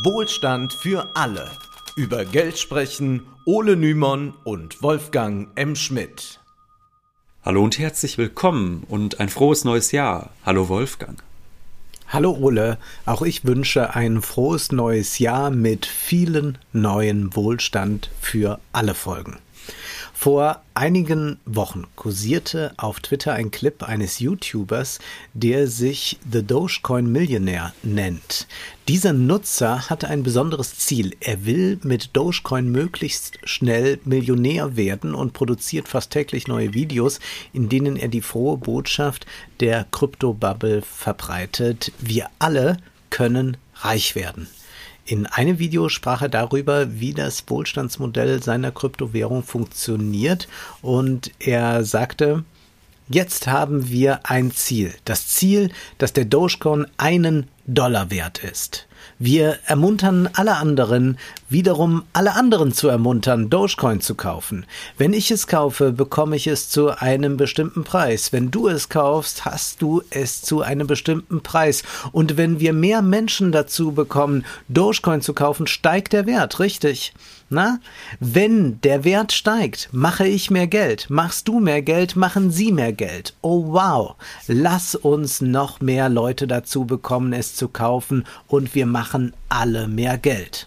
Wohlstand 0.00 0.72
für 0.72 1.10
alle. 1.14 1.50
Über 1.96 2.24
Geld 2.24 2.58
sprechen 2.58 3.26
Ole 3.44 3.76
Nymon 3.76 4.32
und 4.42 4.82
Wolfgang 4.82 5.48
M. 5.54 5.76
Schmidt. 5.76 6.40
Hallo 7.44 7.62
und 7.62 7.78
herzlich 7.78 8.16
willkommen 8.16 8.84
und 8.88 9.20
ein 9.20 9.28
frohes 9.28 9.64
neues 9.64 9.92
Jahr. 9.92 10.30
Hallo 10.46 10.70
Wolfgang. 10.70 11.22
Hallo 12.08 12.30
Ole, 12.30 12.78
auch 13.04 13.20
ich 13.20 13.44
wünsche 13.44 13.94
ein 13.94 14.22
frohes 14.22 14.72
neues 14.72 15.18
Jahr 15.18 15.50
mit 15.50 15.84
vielen 15.84 16.56
neuen 16.72 17.36
Wohlstand 17.36 18.10
für 18.18 18.60
alle 18.72 18.94
Folgen. 18.94 19.40
Vor 20.12 20.62
einigen 20.74 21.40
Wochen 21.46 21.88
kursierte 21.96 22.74
auf 22.76 23.00
Twitter 23.00 23.32
ein 23.32 23.50
Clip 23.50 23.82
eines 23.82 24.20
YouTubers, 24.20 25.00
der 25.34 25.66
sich 25.66 26.18
The 26.30 26.44
Dogecoin 26.44 27.10
Millionaire 27.10 27.72
nennt. 27.82 28.46
Dieser 28.86 29.12
Nutzer 29.12 29.90
hatte 29.90 30.08
ein 30.08 30.22
besonderes 30.22 30.78
Ziel. 30.78 31.16
Er 31.20 31.44
will 31.44 31.80
mit 31.82 32.10
Dogecoin 32.12 32.70
möglichst 32.70 33.38
schnell 33.44 33.98
Millionär 34.04 34.76
werden 34.76 35.14
und 35.14 35.32
produziert 35.32 35.88
fast 35.88 36.12
täglich 36.12 36.46
neue 36.46 36.72
Videos, 36.72 37.18
in 37.52 37.68
denen 37.68 37.96
er 37.96 38.08
die 38.08 38.22
frohe 38.22 38.58
Botschaft 38.58 39.26
der 39.60 39.86
Kryptobubble 39.90 40.82
verbreitet. 40.82 41.90
Wir 41.98 42.28
alle 42.38 42.76
können 43.10 43.56
reich 43.74 44.14
werden. 44.14 44.46
In 45.04 45.26
einem 45.26 45.58
Video 45.58 45.88
sprach 45.88 46.22
er 46.22 46.28
darüber, 46.28 47.00
wie 47.00 47.12
das 47.12 47.42
Wohlstandsmodell 47.48 48.40
seiner 48.40 48.70
Kryptowährung 48.70 49.42
funktioniert 49.42 50.46
und 50.80 51.32
er 51.40 51.84
sagte, 51.84 52.44
jetzt 53.08 53.48
haben 53.48 53.88
wir 53.88 54.20
ein 54.30 54.52
Ziel. 54.52 54.94
Das 55.04 55.26
Ziel, 55.26 55.72
dass 55.98 56.12
der 56.12 56.24
Dogecoin 56.24 56.86
einen 56.98 57.48
Dollar 57.66 58.12
wert 58.12 58.44
ist. 58.44 58.86
Wir 59.18 59.58
ermuntern 59.66 60.28
alle 60.34 60.56
anderen, 60.56 61.18
wiederum 61.52 62.04
alle 62.12 62.34
anderen 62.34 62.72
zu 62.72 62.88
ermuntern, 62.88 63.50
Dogecoin 63.50 64.00
zu 64.00 64.14
kaufen. 64.14 64.66
Wenn 64.98 65.12
ich 65.12 65.30
es 65.30 65.46
kaufe, 65.46 65.92
bekomme 65.92 66.36
ich 66.36 66.46
es 66.46 66.68
zu 66.68 66.90
einem 66.90 67.36
bestimmten 67.36 67.84
Preis. 67.84 68.32
Wenn 68.32 68.50
du 68.50 68.68
es 68.68 68.88
kaufst, 68.88 69.44
hast 69.44 69.82
du 69.82 70.02
es 70.10 70.42
zu 70.42 70.62
einem 70.62 70.86
bestimmten 70.86 71.42
Preis. 71.42 71.82
Und 72.12 72.36
wenn 72.36 72.60
wir 72.60 72.72
mehr 72.72 73.02
Menschen 73.02 73.52
dazu 73.52 73.92
bekommen, 73.92 74.44
Dogecoin 74.68 75.20
zu 75.20 75.34
kaufen, 75.34 75.66
steigt 75.66 76.12
der 76.12 76.26
Wert, 76.26 76.58
richtig? 76.58 77.12
Na? 77.50 77.80
Wenn 78.18 78.80
der 78.80 79.04
Wert 79.04 79.30
steigt, 79.32 79.90
mache 79.92 80.26
ich 80.26 80.50
mehr 80.50 80.66
Geld. 80.66 81.10
Machst 81.10 81.48
du 81.48 81.60
mehr 81.60 81.82
Geld, 81.82 82.16
machen 82.16 82.50
sie 82.50 82.72
mehr 82.72 82.94
Geld. 82.94 83.34
Oh 83.42 83.66
wow. 83.68 84.16
Lass 84.46 84.94
uns 84.94 85.42
noch 85.42 85.80
mehr 85.82 86.08
Leute 86.08 86.46
dazu 86.46 86.86
bekommen, 86.86 87.34
es 87.34 87.54
zu 87.54 87.68
kaufen 87.68 88.24
und 88.48 88.74
wir 88.74 88.86
machen 88.86 89.34
alle 89.50 89.86
mehr 89.86 90.16
Geld. 90.16 90.66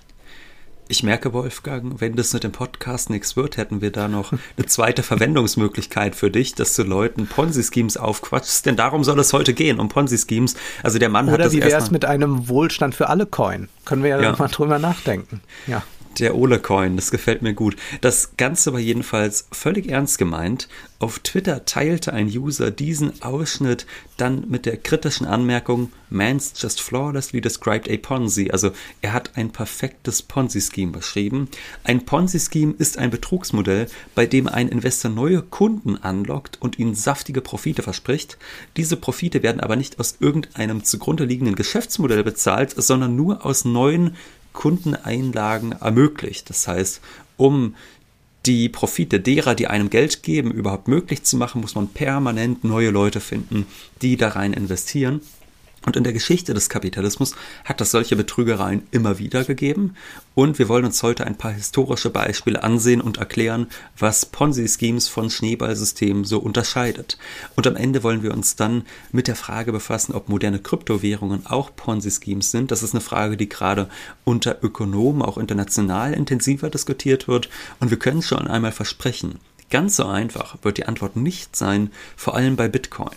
Ich 0.88 1.02
merke, 1.02 1.34
Wolfgang, 1.34 2.00
wenn 2.00 2.16
das 2.16 2.34
mit 2.34 2.44
dem 2.44 2.52
Podcast 2.52 3.10
nichts 3.10 3.36
wird, 3.36 3.58
hätten 3.58 3.82
wir 3.82 3.92
da 3.92 4.08
noch 4.08 4.32
eine 4.32 4.68
zweite 4.68 5.02
Verwendungsmöglichkeit 5.02 6.16
für 6.16 6.30
dich, 6.30 6.54
dass 6.54 6.76
du 6.76 6.84
Leuten 6.84 7.26
Ponzi-Schemes 7.26 7.98
aufquatschst, 7.98 8.68
denn 8.68 8.76
darum 8.76 9.04
soll 9.04 9.20
es 9.20 9.34
heute 9.34 9.56
gehen, 9.56 9.80
um 9.80 9.90
Ponzi-Schemes. 9.90 10.56
Also 10.84 11.00
der 11.00 11.10
Mann 11.10 11.26
Oder 11.26 11.34
hat 11.34 11.46
das 11.46 11.54
wie 11.54 11.62
wäre 11.64 11.78
es 11.82 11.90
mit 11.90 12.06
einem 12.06 12.50
Wohlstand 12.50 12.94
für 12.94 13.10
alle 13.10 13.26
Coin? 13.26 13.68
Können 13.84 14.04
wir 14.04 14.12
ja, 14.12 14.22
Ja. 14.22 14.36
mal 14.38 14.48
drüber 14.48 14.78
nachdenken. 14.78 15.42
Ja. 15.66 15.82
Der 16.20 16.36
Ole-Coin, 16.36 16.96
das 16.96 17.12
gefällt 17.12 17.42
mir 17.42 17.54
gut. 17.54 17.76
Das 18.00 18.38
Ganze 18.38 18.72
war 18.72 18.80
jedenfalls 18.80 19.48
völlig 19.52 19.90
ernst 19.90 20.18
gemeint. 20.18 20.70
Auf 20.98 21.20
Twitter 21.20 21.66
teilte 21.66 22.14
ein 22.14 22.28
User 22.28 22.72
diesen 22.72 23.22
Ausschnitt 23.22 23.86
dann 24.16 24.50
mit 24.50 24.66
der 24.66 24.78
kritischen 24.78 25.28
Anmerkung, 25.28 25.92
Man's 26.10 26.54
just 26.56 26.82
flawlessly 26.82 27.42
described 27.42 27.90
a 27.90 27.98
Ponzi. 27.98 28.50
Also 28.50 28.72
er 29.02 29.12
hat 29.12 29.32
ein 29.36 29.52
perfektes 29.52 30.22
Ponzi-Scheme 30.22 30.94
beschrieben. 30.94 31.50
Ein 31.84 32.06
Ponzi-Scheme 32.06 32.76
ist 32.78 32.98
ein 32.98 33.10
Betrugsmodell, 33.10 33.88
bei 34.14 34.26
dem 34.26 34.48
ein 34.48 34.70
Investor 34.70 35.12
neue 35.12 35.42
Kunden 35.42 35.98
anlockt 35.98 36.62
und 36.62 36.80
ihnen 36.80 36.96
saftige 36.96 37.42
Profite 37.42 37.84
verspricht. 37.84 38.38
Diese 38.78 38.96
Profite 38.96 39.44
werden 39.44 39.60
aber 39.60 39.76
nicht 39.76 40.00
aus 40.00 40.16
irgendeinem 40.22 40.86
zugrunde 40.86 41.26
liegenden 41.26 41.56
Geschäftsmodell 41.56 42.24
bezahlt, 42.24 42.74
sondern 42.78 43.18
nur 43.18 43.46
aus 43.46 43.66
neuen 43.66 44.16
Kundeneinlagen 44.56 45.74
ermöglicht. 45.74 46.50
Das 46.50 46.68
heißt, 46.68 47.02
um 47.38 47.76
die 48.46 48.70
Profite 48.70 49.20
derer, 49.20 49.56
die 49.56 49.68
einem 49.68 49.90
Geld 49.90 50.24
geben, 50.24 50.52
überhaupt 50.52 50.88
möglich 50.88 51.24
zu 51.24 51.38
machen, 51.38 51.62
muss 51.62 51.76
man 51.76 51.90
permanent 51.90 52.64
neue 52.64 52.90
Leute 52.90 53.20
finden, 53.20 53.66
die 54.02 54.18
da 54.18 54.30
rein 54.30 54.54
investieren. 54.54 55.22
Und 55.86 55.96
in 55.96 56.04
der 56.04 56.14
Geschichte 56.14 56.54
des 56.54 56.70
Kapitalismus 56.70 57.36
hat 57.64 57.80
es 57.80 57.92
solche 57.92 58.16
Betrügereien 58.16 58.88
immer 58.92 59.20
wieder 59.20 59.44
gegeben. 59.44 59.96
Und 60.34 60.58
wir 60.58 60.68
wollen 60.68 60.86
uns 60.86 61.04
heute 61.04 61.26
ein 61.26 61.38
paar 61.38 61.52
historische 61.52 62.10
Beispiele 62.10 62.64
ansehen 62.64 63.02
und 63.02 63.18
erklären, 63.18 63.68
was 63.98 64.26
Ponzi-Schemes 64.26 65.08
von 65.08 65.30
Schneeballsystemen 65.30 66.26
so 66.26 66.40
unterscheidet. 66.40 67.20
Und 67.56 67.68
am 67.68 67.76
Ende 67.76 68.02
wollen 68.02 68.24
wir 68.24 68.34
uns 68.34 68.56
dann 68.56 68.84
mit 69.12 69.28
der 69.28 69.36
Frage 69.36 69.72
befassen, 69.72 70.14
ob 70.14 70.28
moderne 70.28 70.60
Kryptowährungen 70.60 71.46
auch 71.46 71.76
Ponzi-Schemes 71.76 72.50
sind. 72.50 72.72
Das 72.72 72.82
ist 72.82 72.94
eine 72.94 73.02
Frage, 73.02 73.38
die 73.38 73.48
gerade 73.48 73.88
unter 74.24 74.64
Ökonomen 74.64 75.22
auch 75.22 75.38
international 75.38 76.14
intensiver 76.14 76.70
diskutiert 76.72 77.28
wird. 77.28 77.50
Und 77.80 77.92
wir 77.92 78.00
können 78.00 78.24
schon 78.24 78.48
einmal 78.48 78.72
versprechen, 78.72 79.40
ganz 79.70 79.98
so 79.98 80.06
einfach 80.06 80.58
wird 80.64 80.78
die 80.78 80.86
Antwort 80.86 81.16
nicht 81.16 81.56
sein, 81.56 81.92
vor 82.16 82.36
allem 82.36 82.56
bei 82.56 82.68
Bitcoin. 82.68 83.16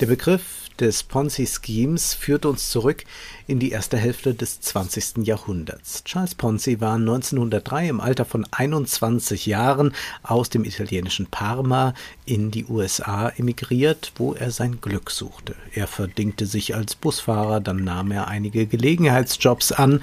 Der 0.00 0.06
Begriff 0.06 0.42
des 0.80 1.02
Ponzi-Schemes 1.02 2.14
führt 2.14 2.46
uns 2.46 2.70
zurück 2.70 3.04
in 3.46 3.58
die 3.58 3.70
erste 3.70 3.96
Hälfte 3.96 4.34
des 4.34 4.60
20. 4.60 5.26
Jahrhunderts. 5.26 6.04
Charles 6.04 6.34
Ponzi 6.34 6.80
war 6.80 6.94
1903 6.94 7.88
im 7.88 8.00
Alter 8.00 8.24
von 8.24 8.46
21 8.50 9.46
Jahren 9.46 9.94
aus 10.22 10.50
dem 10.50 10.64
italienischen 10.64 11.26
Parma 11.26 11.94
in 12.24 12.50
die 12.50 12.66
USA 12.66 13.30
emigriert, 13.30 14.12
wo 14.16 14.34
er 14.34 14.50
sein 14.50 14.80
Glück 14.80 15.10
suchte. 15.10 15.54
Er 15.74 15.86
verdingte 15.86 16.46
sich 16.46 16.74
als 16.74 16.94
Busfahrer, 16.94 17.60
dann 17.60 17.84
nahm 17.84 18.10
er 18.10 18.28
einige 18.28 18.66
Gelegenheitsjobs 18.66 19.72
an, 19.72 20.02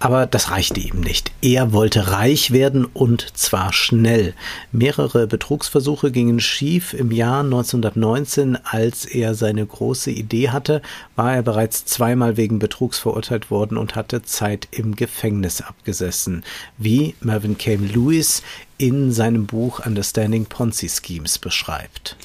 aber 0.00 0.26
das 0.26 0.50
reichte 0.50 0.80
ihm 0.80 1.00
nicht. 1.00 1.32
Er 1.40 1.72
wollte 1.72 2.10
reich 2.10 2.50
werden 2.50 2.84
und 2.84 3.36
zwar 3.36 3.72
schnell. 3.72 4.34
Mehrere 4.72 5.26
Betrugsversuche 5.26 6.10
gingen 6.10 6.40
schief. 6.40 6.94
Im 6.94 7.10
Jahr 7.10 7.40
1919, 7.40 8.58
als 8.64 9.04
er 9.04 9.34
seine 9.34 9.64
große 9.64 10.10
Idee 10.10 10.50
hatte, 10.50 10.82
war 11.16 11.34
er 11.34 11.42
bereits 11.42 11.84
zweimal 11.84 12.36
wegen 12.36 12.58
Betrugs 12.58 12.98
verurteilt 12.98 13.50
worden 13.50 13.78
und 13.78 13.94
hatte 13.94 14.22
Zeit 14.22 14.68
im 14.72 14.96
Gefängnis 14.96 15.60
abgesessen, 15.60 16.44
wie 16.76 17.14
Mervyn 17.20 17.56
Came 17.56 17.86
Lewis 17.86 18.42
in 18.78 19.12
seinem 19.12 19.46
Buch 19.46 19.84
Understanding 19.86 20.46
Ponzi 20.46 20.88
Schemes 20.88 21.38
beschreibt. 21.38 22.16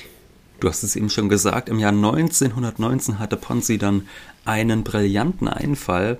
Du 0.59 0.68
hast 0.68 0.84
es 0.84 0.96
eben 0.96 1.09
schon 1.09 1.29
gesagt, 1.29 1.69
im 1.69 1.79
Jahr 1.79 1.91
1919 1.91 3.19
hatte 3.19 3.38
Ponzi 3.38 3.78
dann 3.78 4.08
einen 4.44 4.84
brillanten 4.84 5.47
Einfall. 5.47 6.18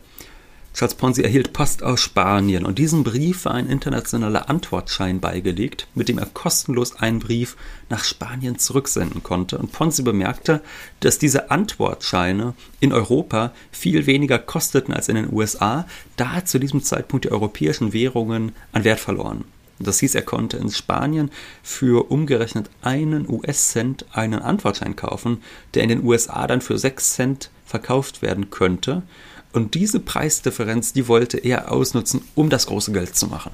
Charles 0.74 0.96
Ponzi 0.96 1.24
erhielt 1.24 1.52
Post 1.52 1.84
aus 1.84 2.00
Spanien 2.00 2.66
und 2.66 2.80
diesem 2.80 3.04
Brief 3.04 3.46
war 3.46 3.56
ein 3.56 3.68
internationaler 3.68 4.50
Antwortschein 4.50 5.20
beigelegt, 5.20 5.88
mit 5.94 6.08
dem 6.08 6.20
er 6.20 6.28
kostenlos 6.28 6.96
einen 6.96 7.20
Brief 7.20 7.58
nach 7.90 8.04
Spanien 8.04 8.60
zurücksenden 8.60 9.22
konnte. 9.24 9.58
Und 9.58 9.72
Ponzi 9.72 10.04
bemerkte, 10.04 10.62
dass 11.02 11.18
diese 11.18 11.52
Antwortscheine 11.52 12.54
in 12.80 12.94
Europa 12.94 13.52
viel 13.72 14.06
weniger 14.06 14.40
kosteten 14.40 14.94
als 14.94 15.10
in 15.10 15.16
den 15.16 15.34
USA, 15.34 15.86
da 16.16 16.46
zu 16.46 16.60
diesem 16.60 16.82
Zeitpunkt 16.82 17.26
die 17.26 17.32
europäischen 17.32 17.92
Währungen 17.92 18.54
an 18.72 18.84
Wert 18.84 19.00
verloren. 19.00 19.44
Das 19.80 20.00
hieß, 20.00 20.16
er 20.16 20.22
konnte 20.22 20.58
in 20.58 20.70
Spanien 20.70 21.32
für 21.64 22.12
umgerechnet 22.12 22.70
einen 22.82 23.30
US-Cent 23.30 24.06
einen 24.12 24.42
Antwortschein 24.42 24.96
kaufen, 24.96 25.42
der 25.74 25.84
in 25.84 25.90
den 25.90 26.04
USA 26.04 26.48
dann 26.48 26.62
für 26.62 26.78
6 26.78 27.14
Cent 27.14 27.50
verkauft 27.66 28.22
werden 28.22 28.50
könnte. 28.50 29.04
Und 29.52 29.74
diese 29.74 30.00
Preisdifferenz, 30.00 30.94
die 30.94 31.08
wollte 31.08 31.38
er 31.38 31.72
ausnutzen, 31.72 32.22
um 32.36 32.50
das 32.50 32.68
große 32.68 32.92
Geld 32.92 33.16
zu 33.16 33.28
machen. 33.28 33.52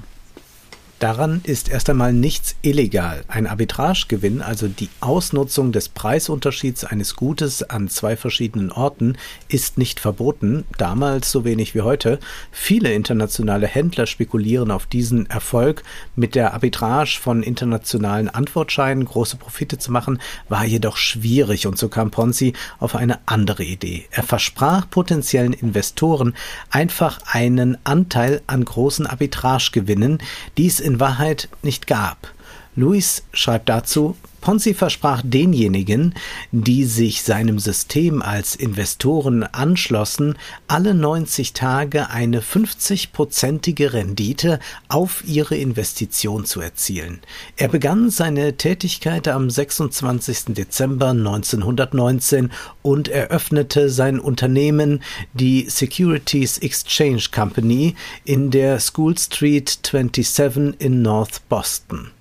Daran 0.98 1.42
ist 1.44 1.68
erst 1.68 1.90
einmal 1.90 2.14
nichts 2.14 2.56
illegal. 2.62 3.22
Ein 3.28 3.46
Arbitragegewinn, 3.46 4.40
also 4.40 4.66
die 4.66 4.88
Ausnutzung 5.00 5.70
des 5.70 5.90
Preisunterschieds 5.90 6.84
eines 6.84 7.16
Gutes 7.16 7.62
an 7.62 7.88
zwei 7.88 8.16
verschiedenen 8.16 8.72
Orten, 8.72 9.18
ist 9.48 9.76
nicht 9.76 10.00
verboten, 10.00 10.64
damals 10.78 11.30
so 11.30 11.44
wenig 11.44 11.74
wie 11.74 11.82
heute. 11.82 12.18
Viele 12.50 12.94
internationale 12.94 13.66
Händler 13.66 14.06
spekulieren 14.06 14.70
auf 14.70 14.86
diesen 14.86 15.28
Erfolg. 15.28 15.82
Mit 16.14 16.34
der 16.34 16.54
Arbitrage 16.54 17.18
von 17.20 17.42
internationalen 17.42 18.30
Antwortscheinen 18.30 19.04
große 19.04 19.36
Profite 19.36 19.76
zu 19.76 19.92
machen, 19.92 20.18
war 20.48 20.64
jedoch 20.64 20.96
schwierig 20.96 21.66
und 21.66 21.76
so 21.76 21.90
kam 21.90 22.10
Ponzi 22.10 22.54
auf 22.78 22.96
eine 22.96 23.18
andere 23.26 23.64
Idee. 23.64 24.06
Er 24.10 24.22
versprach 24.22 24.88
potenziellen 24.88 25.52
Investoren 25.52 26.34
einfach 26.70 27.18
einen 27.26 27.76
Anteil 27.84 28.40
an 28.46 28.64
großen 28.64 29.06
Arbitragegewinnen, 29.06 30.20
die 30.56 30.66
es 30.66 30.85
in 30.86 31.00
Wahrheit 31.00 31.48
nicht 31.62 31.86
gab. 31.86 32.32
Luis 32.76 33.24
schreibt 33.32 33.68
dazu, 33.68 34.16
Ponzi 34.46 34.74
versprach 34.74 35.22
denjenigen, 35.24 36.14
die 36.52 36.84
sich 36.84 37.24
seinem 37.24 37.58
System 37.58 38.22
als 38.22 38.54
Investoren 38.54 39.42
anschlossen, 39.42 40.38
alle 40.68 40.94
90 40.94 41.52
Tage 41.52 42.10
eine 42.10 42.42
50-prozentige 42.42 43.92
Rendite 43.92 44.60
auf 44.86 45.24
ihre 45.26 45.56
Investition 45.56 46.44
zu 46.44 46.60
erzielen. 46.60 47.18
Er 47.56 47.66
begann 47.66 48.08
seine 48.08 48.56
Tätigkeit 48.56 49.26
am 49.26 49.50
26. 49.50 50.54
Dezember 50.54 51.08
1919 51.08 52.52
und 52.82 53.08
eröffnete 53.08 53.90
sein 53.90 54.20
Unternehmen, 54.20 55.02
die 55.34 55.68
Securities 55.68 56.58
Exchange 56.58 57.24
Company, 57.34 57.96
in 58.24 58.52
der 58.52 58.78
School 58.78 59.18
Street 59.18 59.76
27 59.84 60.76
in 60.78 61.02
North 61.02 61.40
Boston. 61.48 62.12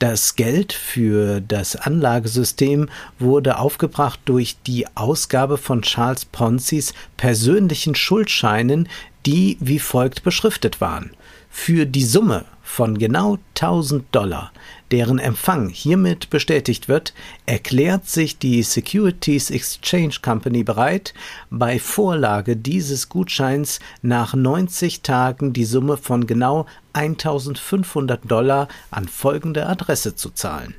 Das 0.00 0.34
Geld 0.34 0.72
für 0.72 1.42
das 1.42 1.76
Anlagesystem 1.76 2.88
wurde 3.18 3.58
aufgebracht 3.58 4.18
durch 4.24 4.56
die 4.66 4.86
Ausgabe 4.96 5.58
von 5.58 5.82
Charles 5.82 6.24
Ponzis 6.24 6.94
persönlichen 7.18 7.94
Schuldscheinen, 7.94 8.88
die 9.26 9.58
wie 9.60 9.78
folgt 9.78 10.22
beschriftet 10.22 10.80
waren. 10.80 11.10
Für 11.50 11.84
die 11.84 12.04
Summe 12.04 12.46
von 12.62 12.96
genau 12.96 13.36
1000 13.56 14.04
Dollar, 14.10 14.52
deren 14.90 15.18
Empfang 15.18 15.68
hiermit 15.68 16.30
bestätigt 16.30 16.88
wird, 16.88 17.14
erklärt 17.46 18.08
sich 18.08 18.38
die 18.38 18.62
Securities 18.62 19.50
Exchange 19.50 20.16
Company 20.22 20.64
bereit, 20.64 21.14
bei 21.50 21.78
Vorlage 21.78 22.56
dieses 22.56 23.08
Gutscheins 23.08 23.80
nach 24.02 24.34
90 24.34 25.02
Tagen 25.02 25.52
die 25.52 25.64
Summe 25.64 25.96
von 25.96 26.26
genau 26.26 26.66
1500 26.92 28.30
Dollar 28.30 28.68
an 28.90 29.06
folgende 29.06 29.66
Adresse 29.66 30.16
zu 30.16 30.30
zahlen. 30.30 30.74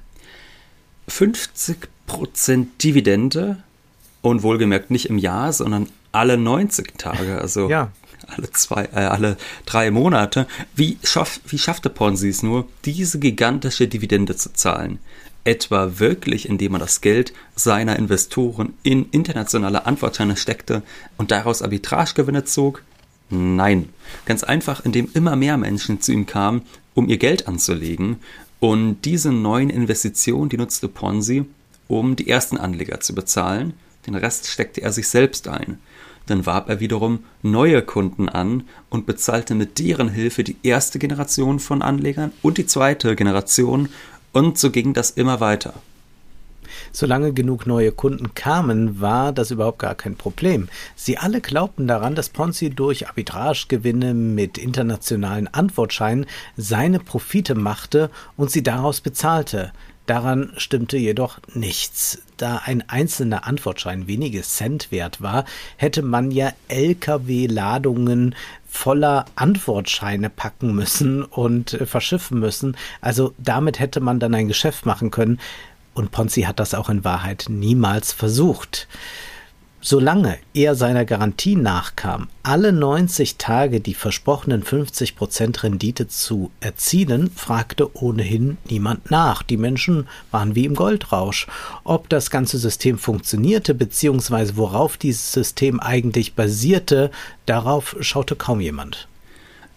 50% 1.10 2.66
Dividende 2.82 3.58
und 4.22 4.44
wohlgemerkt 4.44 4.92
nicht 4.92 5.08
im 5.08 5.18
Jahr, 5.18 5.52
sondern 5.54 5.88
alle 6.12 6.38
90 6.38 6.98
Tage, 6.98 7.40
also 7.40 7.70
ja 7.70 7.92
alle 8.32 8.52
zwei, 8.52 8.86
äh, 8.86 9.00
alle 9.00 9.38
drei 9.66 9.92
Monate. 9.92 10.48
Wie, 10.76 10.98
schaff, 11.04 11.40
wie 11.48 11.58
schaffte 11.58 11.90
Ponzi 11.90 12.30
es 12.30 12.44
nur, 12.44 12.68
diese 12.86 13.20
gigantische 13.20 13.88
Dividende 13.88 14.36
zu 14.36 14.54
zahlen? 14.54 15.00
Etwa 15.44 16.00
wirklich, 16.00 16.48
indem 16.48 16.76
er 16.76 16.80
das 16.80 17.02
Geld 17.02 17.34
seiner 17.56 17.98
Investoren 17.98 18.74
in 18.84 19.08
internationale 19.12 19.86
Antwortscheine 19.86 20.38
steckte 20.38 20.84
und 21.18 21.32
daraus 21.32 21.62
Arbitragegewinne 21.62 22.44
zog? 22.44 22.84
Nein, 23.30 23.90
ganz 24.26 24.44
einfach, 24.44 24.84
indem 24.86 25.10
immer 25.14 25.36
mehr 25.36 25.58
Menschen 25.58 26.02
zu 26.02 26.12
ihm 26.12 26.26
kamen, 26.26 26.62
um 26.94 27.08
ihr 27.08 27.18
Geld 27.18 27.48
anzulegen. 27.48 28.18
Und 28.60 29.06
diese 29.06 29.32
neuen 29.32 29.70
Investitionen, 29.70 30.50
die 30.50 30.58
nutzte 30.58 30.88
Ponzi, 30.88 31.46
um 31.88 32.16
die 32.16 32.30
ersten 32.30 32.58
Anleger 32.58 33.00
zu 33.00 33.16
bezahlen. 33.16 33.74
Den 34.08 34.16
Rest 34.16 34.48
steckte 34.48 34.82
er 34.82 34.92
sich 34.92 35.08
selbst 35.08 35.48
ein. 35.48 35.80
Dann 36.32 36.46
warb 36.46 36.70
er 36.70 36.80
wiederum 36.80 37.26
neue 37.42 37.82
Kunden 37.82 38.30
an 38.30 38.64
und 38.90 39.06
bezahlte 39.06 39.54
mit 39.54 39.80
deren 39.80 40.08
Hilfe 40.08 40.46
die 40.46 40.56
erste 40.64 40.98
Generation 40.98 41.60
von 41.60 41.82
Anlegern 41.82 42.32
und 42.42 42.58
die 42.58 42.66
zweite 42.66 43.18
Generation 43.18 43.90
und 44.32 44.58
so 44.58 44.72
ging 44.72 44.94
das 44.94 45.12
immer 45.12 45.42
weiter. 45.42 45.74
Solange 46.94 47.34
genug 47.34 47.68
neue 47.68 47.92
Kunden 47.92 48.34
kamen, 48.34 49.02
war 49.02 49.34
das 49.34 49.52
überhaupt 49.52 49.80
gar 49.80 49.94
kein 49.94 50.16
Problem. 50.16 50.70
Sie 50.96 51.18
alle 51.18 51.42
glaubten 51.42 51.86
daran, 51.86 52.16
dass 52.16 52.30
Ponzi 52.30 52.70
durch 52.70 53.10
Arbitragegewinne 53.10 54.14
mit 54.14 54.58
internationalen 54.58 55.54
Antwortscheinen 55.54 56.28
seine 56.56 57.00
Profite 57.00 57.56
machte 57.56 58.10
und 58.38 58.52
sie 58.52 58.64
daraus 58.64 59.02
bezahlte. 59.02 59.74
Daran 60.12 60.52
stimmte 60.58 60.98
jedoch 60.98 61.40
nichts. 61.54 62.22
Da 62.36 62.64
ein 62.66 62.84
einzelner 62.90 63.48
Antwortschein 63.48 64.08
wenige 64.08 64.42
Cent 64.42 64.92
wert 64.92 65.22
war, 65.22 65.46
hätte 65.78 66.02
man 66.02 66.32
ja 66.32 66.52
Lkw-Ladungen 66.68 68.36
voller 68.68 69.24
Antwortscheine 69.36 70.30
packen 70.30 70.76
müssen 70.76 71.24
und 71.24 71.76
äh, 71.76 71.86
verschiffen 71.86 72.42
müssen. 72.42 72.76
Also 73.00 73.34
damit 73.38 73.80
hätte 73.80 74.02
man 74.02 74.20
dann 74.20 74.36
ein 74.36 74.50
Geschäft 74.50 74.86
machen 74.86 75.12
können. 75.12 75.40
Und 75.94 76.12
Ponzi 76.12 76.42
hat 76.42 76.60
das 76.60 76.74
auch 76.74 76.90
in 76.90 77.06
Wahrheit 77.06 77.46
niemals 77.48 78.12
versucht. 78.12 78.90
Solange 79.84 80.38
er 80.54 80.76
seiner 80.76 81.06
Garantie 81.06 81.56
nachkam, 81.56 82.28
alle 82.44 82.72
90 82.72 83.38
Tage 83.38 83.80
die 83.80 83.96
versprochenen 83.96 84.64
50% 84.64 85.64
Rendite 85.64 86.08
zu 86.08 86.52
erzielen, 86.60 87.32
fragte 87.36 87.96
ohnehin 87.96 88.58
niemand 88.70 89.10
nach. 89.10 89.42
Die 89.42 89.58
Menschen 89.58 90.08
waren 90.30 90.54
wie 90.54 90.66
im 90.66 90.76
Goldrausch. 90.76 91.48
Ob 91.84 92.10
das 92.10 92.30
ganze 92.30 92.60
System 92.60 93.00
funktionierte, 93.00 93.74
beziehungsweise 93.74 94.56
worauf 94.56 94.98
dieses 94.98 95.32
System 95.32 95.80
eigentlich 95.80 96.36
basierte, 96.36 97.10
darauf 97.48 97.96
schaute 98.02 98.36
kaum 98.36 98.62
jemand. 98.62 99.08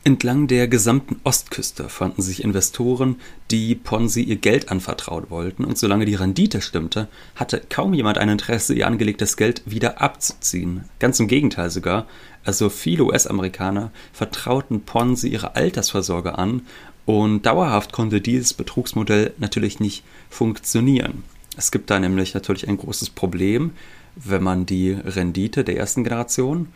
Entlang 0.07 0.49
der 0.49 0.69
gesamten 0.69 1.19
Ostküste 1.25 1.89
fanden 1.89 2.21
sich 2.21 2.45
Investoren, 2.45 3.17
die 3.51 3.75
Ponzi 3.75 4.21
ihr 4.21 4.37
Geld 4.37 4.71
anvertraut 4.71 5.31
wollten, 5.31 5.65
und 5.65 5.79
solange 5.79 6.05
die 6.05 6.15
Rendite 6.15 6.61
stimmte, 6.61 7.09
hatte 7.37 7.63
kaum 7.71 7.95
jemand 7.95 8.19
ein 8.19 8.29
Interesse, 8.29 8.75
ihr 8.75 8.87
angelegtes 8.87 9.39
Geld 9.39 9.63
wieder 9.65 10.03
abzuziehen. 10.03 10.85
Ganz 10.99 11.21
im 11.21 11.27
Gegenteil 11.27 11.71
sogar, 11.71 12.07
also 12.45 12.69
viele 12.69 13.05
US-Amerikaner 13.05 13.93
vertrauten 14.13 14.83
Ponzi 14.83 15.29
ihre 15.29 15.57
Altersvorsorge 15.57 16.37
an, 16.37 16.67
und 17.07 17.47
dauerhaft 17.47 17.93
konnte 17.93 18.21
dieses 18.21 18.53
Betrugsmodell 18.53 19.33
natürlich 19.39 19.81
nicht 19.81 20.05
funktionieren. 20.29 21.23
Es 21.57 21.71
gibt 21.71 21.89
da 21.89 21.99
nämlich 21.99 22.35
natürlich 22.35 22.69
ein 22.69 22.77
großes 22.77 23.09
Problem, 23.09 23.71
wenn 24.17 24.43
man 24.43 24.67
die 24.67 24.93
Rendite 24.93 25.65
der 25.65 25.79
ersten 25.79 26.05
Generation 26.05 26.69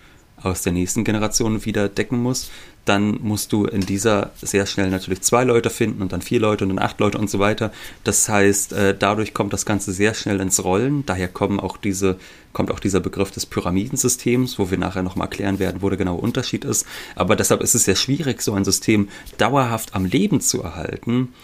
aus 0.43 0.63
der 0.63 0.73
nächsten 0.73 1.05
Generation 1.05 1.65
wieder 1.65 1.89
decken 1.89 2.23
muss, 2.23 2.51
dann 2.89 3.19
musst 3.23 3.53
du 3.53 3.67
in 3.67 3.83
dieser 3.83 4.31
sehr 4.41 4.67
schnell 4.67 4.91
natürlich 4.91 5.21
zwei 5.21 5.45
Leute 5.45 5.69
finden 5.69 6.01
und 6.01 6.13
dann 6.13 6.23
vier 6.23 6.41
Leute 6.41 6.65
und 6.65 6.71
dann 6.71 6.79
acht 6.79 6.99
Leute 7.01 7.19
und 7.19 7.29
so 7.29 7.39
weiter. 7.39 7.71
Das 8.03 8.29
heißt, 8.29 8.73
äh, 8.73 8.97
dadurch 8.99 9.35
kommt 9.35 9.53
das 9.53 9.67
Ganze 9.67 9.93
sehr 9.93 10.15
schnell 10.15 10.41
ins 10.41 10.65
Rollen. 10.65 11.05
Daher 11.05 11.29
kommen 11.29 11.61
auch 11.61 11.77
diese, 11.77 12.17
kommt 12.53 12.71
auch 12.71 12.81
dieser 12.81 13.01
Begriff 13.01 13.31
des 13.31 13.45
Pyramidensystems, 13.47 14.59
wo 14.59 14.71
wir 14.71 14.79
nachher 14.79 15.03
nochmal 15.03 15.27
erklären 15.27 15.59
werden, 15.59 15.83
wo 15.83 15.91
der 15.91 15.99
genaue 15.99 16.21
Unterschied 16.21 16.65
ist. 16.65 16.87
Aber 17.15 17.37
deshalb 17.37 17.63
ist 17.63 17.75
es 17.75 17.85
sehr 17.85 17.97
schwierig, 17.97 18.41
so 18.41 18.55
ein 18.55 18.65
System 18.65 19.09
dauerhaft 19.37 19.95
am 19.95 20.07
Leben 20.07 20.41
zu 20.41 20.63
erhalten. 20.63 21.35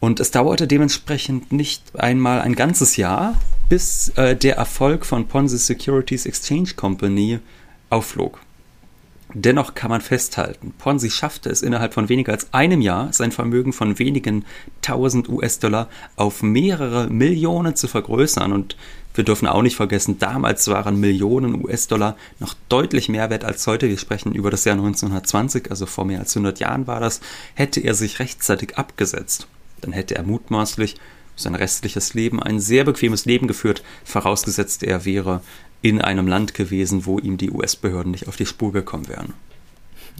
Und 0.00 0.18
es 0.18 0.32
dauerte 0.32 0.66
dementsprechend 0.66 1.52
nicht 1.52 1.82
einmal 1.94 2.40
ein 2.40 2.56
ganzes 2.56 2.96
Jahr, 2.96 3.38
bis 3.68 4.10
äh, 4.16 4.36
der 4.36 4.56
Erfolg 4.56 5.06
von 5.06 5.28
Ponzi 5.28 5.56
Securities 5.56 6.26
Exchange 6.26 6.70
Company 6.74 7.38
aufflog. 7.92 8.40
Dennoch 9.34 9.74
kann 9.74 9.88
man 9.90 10.02
festhalten, 10.02 10.74
Ponzi 10.76 11.10
schaffte 11.10 11.48
es 11.48 11.62
innerhalb 11.62 11.94
von 11.94 12.10
weniger 12.10 12.32
als 12.32 12.52
einem 12.52 12.82
Jahr, 12.82 13.12
sein 13.14 13.32
Vermögen 13.32 13.72
von 13.72 13.98
wenigen 13.98 14.44
tausend 14.82 15.28
US-Dollar 15.28 15.88
auf 16.16 16.42
mehrere 16.42 17.08
Millionen 17.08 17.74
zu 17.74 17.88
vergrößern. 17.88 18.52
Und 18.52 18.76
wir 19.14 19.24
dürfen 19.24 19.48
auch 19.48 19.62
nicht 19.62 19.76
vergessen, 19.76 20.18
damals 20.18 20.68
waren 20.68 21.00
Millionen 21.00 21.64
US-Dollar 21.64 22.16
noch 22.40 22.54
deutlich 22.68 23.08
mehr 23.08 23.30
wert 23.30 23.44
als 23.44 23.66
heute. 23.66 23.88
Wir 23.88 23.96
sprechen 23.96 24.34
über 24.34 24.50
das 24.50 24.66
Jahr 24.66 24.74
1920, 24.74 25.70
also 25.70 25.86
vor 25.86 26.04
mehr 26.04 26.20
als 26.20 26.36
100 26.36 26.60
Jahren 26.60 26.86
war 26.86 27.00
das. 27.00 27.20
Hätte 27.54 27.80
er 27.80 27.94
sich 27.94 28.18
rechtzeitig 28.18 28.76
abgesetzt, 28.76 29.46
dann 29.80 29.92
hätte 29.92 30.14
er 30.14 30.24
mutmaßlich 30.24 30.96
sein 31.42 31.54
restliches 31.54 32.14
Leben 32.14 32.42
ein 32.42 32.60
sehr 32.60 32.84
bequemes 32.84 33.24
Leben 33.24 33.46
geführt, 33.46 33.82
vorausgesetzt 34.04 34.82
er 34.82 35.04
wäre 35.04 35.42
in 35.82 36.00
einem 36.00 36.26
Land 36.28 36.54
gewesen, 36.54 37.06
wo 37.06 37.18
ihm 37.18 37.36
die 37.36 37.50
US-Behörden 37.50 38.12
nicht 38.12 38.28
auf 38.28 38.36
die 38.36 38.46
Spur 38.46 38.72
gekommen 38.72 39.08
wären. 39.08 39.34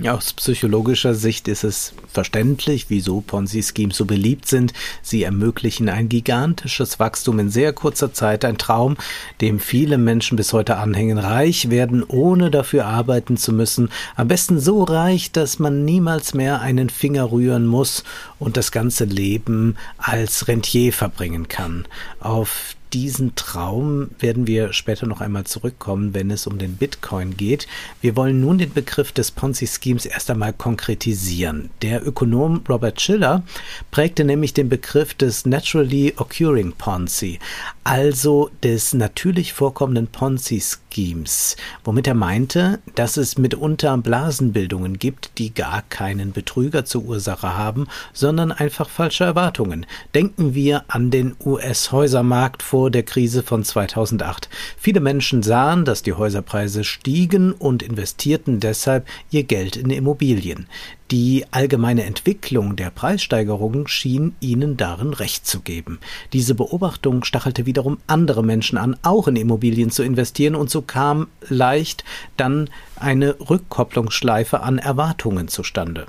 Aus 0.09 0.33
psychologischer 0.33 1.15
Sicht 1.15 1.49
ist 1.49 1.65
es 1.65 1.93
verständlich, 2.09 2.87
wieso 2.89 3.21
Ponzi-Schemes 3.21 3.95
so 3.95 4.07
beliebt 4.07 4.49
sind. 4.49 4.73
Sie 5.03 5.23
ermöglichen 5.23 5.91
ein 5.91 6.09
gigantisches 6.09 6.99
Wachstum 6.99 7.39
in 7.39 7.51
sehr 7.51 7.75
kurzer 7.75 8.13
Zeit, 8.13 8.45
ein 8.47 8.57
Traum, 8.57 8.97
dem 9.43 9.61
viele 9.61 9.99
Menschen 9.99 10.37
bis 10.37 10.55
heute 10.55 10.79
anhängen. 10.79 11.19
Reich 11.19 11.69
werden, 11.69 12.03
ohne 12.03 12.51
dafür 12.51 12.87
arbeiten 12.87 13.37
zu 13.37 13.53
müssen. 13.53 13.91
Am 14.17 14.29
besten 14.29 14.59
so 14.59 14.83
reich, 14.83 15.31
dass 15.31 15.59
man 15.59 15.85
niemals 15.85 16.33
mehr 16.33 16.63
einen 16.63 16.89
Finger 16.89 17.31
rühren 17.31 17.67
muss 17.67 18.03
und 18.39 18.57
das 18.57 18.73
ganze 18.73 19.05
Leben 19.05 19.77
als 19.99 20.49
Rentier 20.49 20.95
verbringen 20.95 21.49
kann. 21.49 21.87
Auf 22.19 22.77
diesen 22.93 23.35
Traum 23.37 24.11
werden 24.19 24.47
wir 24.47 24.73
später 24.73 25.07
noch 25.07 25.21
einmal 25.21 25.45
zurückkommen, 25.45 26.15
wenn 26.15 26.31
es 26.31 26.47
um 26.47 26.59
den 26.59 26.77
Bitcoin 26.77 27.37
geht. 27.37 27.67
Wir 28.01 28.17
wollen 28.17 28.41
nun 28.41 28.59
den 28.59 28.73
Begriff 28.73 29.13
des 29.13 29.31
Ponzi-Schemes 29.31 30.05
erst 30.05 30.31
einmal 30.31 30.53
konkretisieren. 30.53 31.71
Der 31.81 32.07
Ökonom 32.07 32.63
Robert 32.69 33.01
Schiller 33.01 33.45
prägte 33.91 34.25
nämlich 34.25 34.53
den 34.53 34.69
Begriff 34.69 35.15
des 35.15 35.47
Naturally 35.47 36.15
Occurring 36.17 36.73
Ponzi, 36.73 37.39
also 37.85 38.51
des 38.63 38.93
natürlich 38.93 39.55
vorkommenden 39.55 40.09
Ponzi-Schemes, 40.09 41.57
womit 41.85 42.07
er 42.07 42.15
meinte, 42.15 42.81
dass 42.95 43.17
es 43.17 43.39
mitunter 43.39 43.97
Blasenbildungen 43.97 44.99
gibt, 44.99 45.39
die 45.39 45.55
gar 45.55 45.83
keinen 45.89 46.33
Betrüger 46.33 46.85
zur 46.85 47.05
Ursache 47.05 47.57
haben, 47.57 47.87
sondern 48.13 48.53
einfach 48.53 48.91
falsche 48.91 49.25
Erwartungen. 49.25 49.87
Denken 50.15 50.55
wir 50.55 50.85
an 50.89 51.11
den 51.11 51.35
US-Häusermarkt 51.45 52.63
vor 52.63 52.82
der 52.91 53.03
Krise 53.03 53.43
von 53.43 53.65
2008. 53.65 54.49
Viele 54.77 55.01
Menschen 55.01 55.43
sahen, 55.43 55.85
dass 55.85 56.03
die 56.03 56.13
Häuserpreise 56.13 56.85
stiegen 56.85 57.53
und 57.53 57.83
investierten 57.83 58.61
deshalb 58.61 59.07
ihr 59.31 59.45
Geld 59.45 59.77
in 59.77 59.91
Immobilien. 59.91 60.67
Die 61.11 61.45
allgemeine 61.51 62.05
Entwicklung 62.05 62.75
der 62.75 62.91
Preissteigerungen 62.91 63.87
schien 63.87 64.35
ihnen 64.41 64.79
darin 64.79 65.13
recht 65.13 65.47
zu 65.47 65.61
geben. 65.61 65.99
Diese 66.33 66.55
Beobachtung 66.55 67.25
stachelte 67.25 67.67
wiederum 67.67 67.99
andere 68.07 68.43
Menschen 68.43 68.79
an, 68.79 68.97
auch 69.03 69.29
in 69.29 69.37
Immobilien 69.37 69.91
zu 69.91 70.03
investieren, 70.03 70.55
und 70.55 70.71
so 70.71 70.81
kam 70.81 71.29
leicht 71.49 72.05
dann 72.37 72.71
eine 72.97 73.37
Rückkopplungsschleife 73.39 74.61
an 74.61 74.79
Erwartungen 74.79 75.49
zustande. 75.49 76.07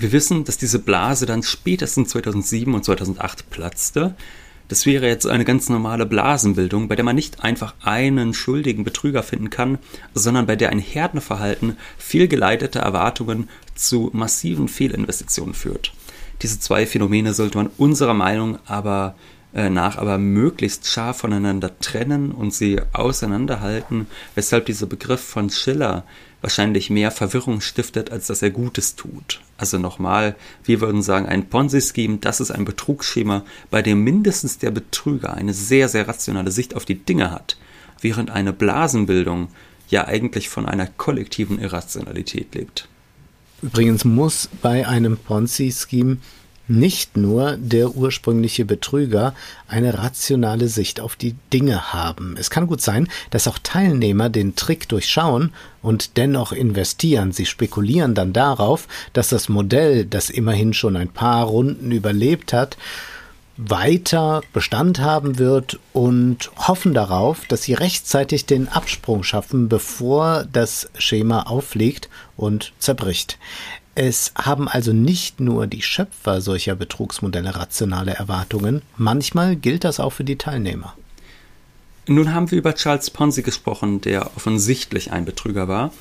Wir 0.00 0.12
wissen, 0.12 0.44
dass 0.44 0.56
diese 0.56 0.78
Blase 0.78 1.26
dann 1.26 1.42
spätestens 1.42 2.08
2007 2.08 2.72
und 2.72 2.82
2008 2.82 3.50
platzte. 3.50 4.14
Das 4.70 4.86
wäre 4.86 5.08
jetzt 5.08 5.26
eine 5.26 5.44
ganz 5.44 5.68
normale 5.68 6.06
Blasenbildung, 6.06 6.86
bei 6.86 6.94
der 6.94 7.04
man 7.04 7.16
nicht 7.16 7.42
einfach 7.42 7.74
einen 7.82 8.32
schuldigen 8.34 8.84
Betrüger 8.84 9.24
finden 9.24 9.50
kann, 9.50 9.78
sondern 10.14 10.46
bei 10.46 10.54
der 10.54 10.70
ein 10.70 10.78
Herdenverhalten 10.78 11.76
fehlgeleiteter 11.98 12.78
Erwartungen 12.78 13.48
zu 13.74 14.10
massiven 14.12 14.68
Fehlinvestitionen 14.68 15.54
führt. 15.54 15.92
Diese 16.42 16.60
zwei 16.60 16.86
Phänomene 16.86 17.34
sollte 17.34 17.58
man 17.58 17.70
unserer 17.78 18.14
Meinung 18.14 18.60
aber 18.64 19.16
äh, 19.52 19.70
nach 19.70 19.98
aber 19.98 20.18
möglichst 20.18 20.86
scharf 20.86 21.18
voneinander 21.18 21.76
trennen 21.80 22.30
und 22.30 22.54
sie 22.54 22.80
auseinanderhalten, 22.92 24.06
weshalb 24.36 24.66
dieser 24.66 24.86
Begriff 24.86 25.20
von 25.20 25.50
Schiller 25.50 26.04
wahrscheinlich 26.40 26.90
mehr 26.90 27.10
Verwirrung 27.10 27.60
stiftet, 27.60 28.10
als 28.10 28.26
dass 28.26 28.42
er 28.42 28.50
Gutes 28.50 28.96
tut. 28.96 29.40
Also 29.56 29.78
nochmal, 29.78 30.36
wir 30.64 30.80
würden 30.80 31.02
sagen, 31.02 31.26
ein 31.26 31.48
Ponzi-Scheme, 31.48 32.18
das 32.18 32.40
ist 32.40 32.50
ein 32.50 32.64
Betrugsschema, 32.64 33.44
bei 33.70 33.82
dem 33.82 34.02
mindestens 34.02 34.58
der 34.58 34.70
Betrüger 34.70 35.34
eine 35.34 35.54
sehr, 35.54 35.88
sehr 35.88 36.08
rationale 36.08 36.50
Sicht 36.50 36.74
auf 36.74 36.84
die 36.84 36.98
Dinge 36.98 37.30
hat, 37.30 37.56
während 38.00 38.30
eine 38.30 38.52
Blasenbildung 38.52 39.48
ja 39.88 40.06
eigentlich 40.06 40.48
von 40.48 40.66
einer 40.66 40.86
kollektiven 40.86 41.58
Irrationalität 41.60 42.54
lebt. 42.54 42.88
Übrigens 43.62 44.04
muss 44.04 44.48
bei 44.62 44.86
einem 44.86 45.18
Ponzi-Scheme 45.18 46.18
nicht 46.70 47.16
nur 47.16 47.56
der 47.56 47.96
ursprüngliche 47.96 48.64
Betrüger 48.64 49.34
eine 49.68 49.98
rationale 49.98 50.68
Sicht 50.68 51.00
auf 51.00 51.16
die 51.16 51.34
Dinge 51.52 51.92
haben. 51.92 52.36
Es 52.38 52.48
kann 52.48 52.68
gut 52.68 52.80
sein, 52.80 53.08
dass 53.30 53.48
auch 53.48 53.58
Teilnehmer 53.58 54.30
den 54.30 54.54
Trick 54.54 54.88
durchschauen 54.88 55.52
und 55.82 56.16
dennoch 56.16 56.52
investieren. 56.52 57.32
Sie 57.32 57.46
spekulieren 57.46 58.14
dann 58.14 58.32
darauf, 58.32 58.86
dass 59.12 59.28
das 59.28 59.48
Modell, 59.48 60.04
das 60.04 60.30
immerhin 60.30 60.72
schon 60.72 60.96
ein 60.96 61.08
paar 61.08 61.44
Runden 61.44 61.90
überlebt 61.90 62.52
hat, 62.52 62.76
weiter 63.56 64.42
Bestand 64.52 65.00
haben 65.00 65.38
wird 65.38 65.78
und 65.92 66.50
hoffen 66.56 66.94
darauf, 66.94 67.44
dass 67.46 67.64
sie 67.64 67.74
rechtzeitig 67.74 68.46
den 68.46 68.68
Absprung 68.68 69.22
schaffen, 69.22 69.68
bevor 69.68 70.46
das 70.50 70.88
Schema 70.96 71.42
auffliegt 71.42 72.08
und 72.36 72.72
zerbricht. 72.78 73.38
Es 74.02 74.32
haben 74.34 74.66
also 74.66 74.94
nicht 74.94 75.40
nur 75.40 75.66
die 75.66 75.82
Schöpfer 75.82 76.40
solcher 76.40 76.74
Betrugsmodelle 76.74 77.54
rationale 77.54 78.14
Erwartungen, 78.14 78.80
manchmal 78.96 79.56
gilt 79.56 79.84
das 79.84 80.00
auch 80.00 80.14
für 80.14 80.24
die 80.24 80.38
Teilnehmer. 80.38 80.94
Nun 82.06 82.32
haben 82.32 82.50
wir 82.50 82.56
über 82.56 82.74
Charles 82.74 83.10
Ponzi 83.10 83.42
gesprochen, 83.42 84.00
der 84.00 84.34
offensichtlich 84.38 85.12
ein 85.12 85.26
Betrüger 85.26 85.68
war. 85.68 85.92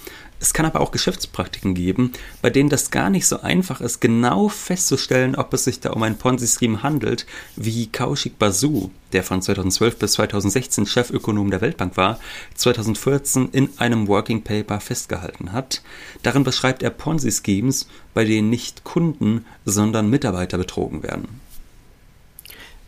Es 0.42 0.54
kann 0.54 0.66
aber 0.66 0.80
auch 0.80 0.92
Geschäftspraktiken 0.92 1.74
geben, 1.74 2.14
bei 2.42 2.50
denen 2.50 2.70
das 2.70 2.92
gar 2.92 3.10
nicht 3.10 3.28
so 3.28 3.42
einfach 3.42 3.82
ist, 3.82 4.00
genau 4.00 4.48
festzustellen, 4.48 5.36
ob 5.36 5.54
es 5.54 5.66
sich 5.66 5.82
da 5.82 5.92
um 5.92 6.02
ein 6.04 6.18
Ponzi-Scheme 6.18 6.82
handelt, 6.82 7.26
wie 7.58 7.88
Kaushik 7.88 8.40
Basu, 8.40 8.90
der 9.12 9.24
von 9.24 9.42
2012 9.42 9.98
bis 9.98 10.14
2016 10.14 10.86
Chefökonom 10.86 11.52
der 11.52 11.60
Weltbank 11.60 11.98
war, 11.98 12.20
2014 12.56 13.50
in 13.52 13.70
einem 13.78 14.08
Working 14.08 14.44
Paper 14.44 14.80
festgehalten 14.80 15.52
hat. 15.52 15.82
Darin 16.24 16.46
beschreibt 16.46 16.84
er 16.84 16.92
Ponzi-Schemes, 16.92 17.90
bei 18.14 18.24
denen 18.24 18.50
nicht 18.50 18.86
Kunden, 18.86 19.46
sondern 19.66 20.10
Mitarbeiter 20.10 20.58
betrogen 20.58 21.04
werden. 21.04 21.42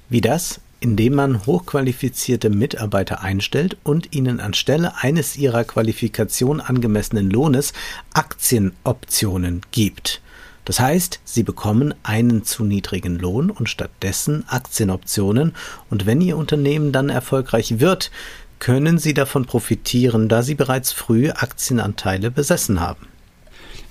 Wie 0.08 0.22
das 0.22 0.62
indem 0.82 1.14
man 1.14 1.46
hochqualifizierte 1.46 2.50
Mitarbeiter 2.50 3.22
einstellt 3.22 3.78
und 3.84 4.14
ihnen 4.14 4.40
anstelle 4.40 4.98
eines 4.98 5.38
ihrer 5.38 5.64
Qualifikation 5.64 6.60
angemessenen 6.60 7.30
Lohnes 7.30 7.72
Aktienoptionen 8.14 9.62
gibt. 9.72 10.22
Das 10.66 10.80
heißt, 10.80 11.22
sie 11.24 11.44
bekommen 11.44 11.94
einen 12.04 12.44
zu 12.44 12.64
niedrigen 12.64 13.18
Lohn 13.18 13.52
und 13.52 13.70
stattdessen 13.70 14.44
Aktienoptionen 14.48 15.54
und 15.90 16.06
wenn 16.06 16.20
ihr 16.20 16.36
Unternehmen 16.36 16.92
dann 16.92 17.10
erfolgreich 17.10 17.80
wird, 17.80 18.12
können 18.58 18.98
sie 18.98 19.14
davon 19.14 19.46
profitieren, 19.46 20.30
da 20.30 20.42
sie 20.42 20.56
bereits 20.56 20.92
früh 20.92 21.30
Aktienanteile 21.30 22.32
besessen 22.32 22.80
haben. 22.80 23.08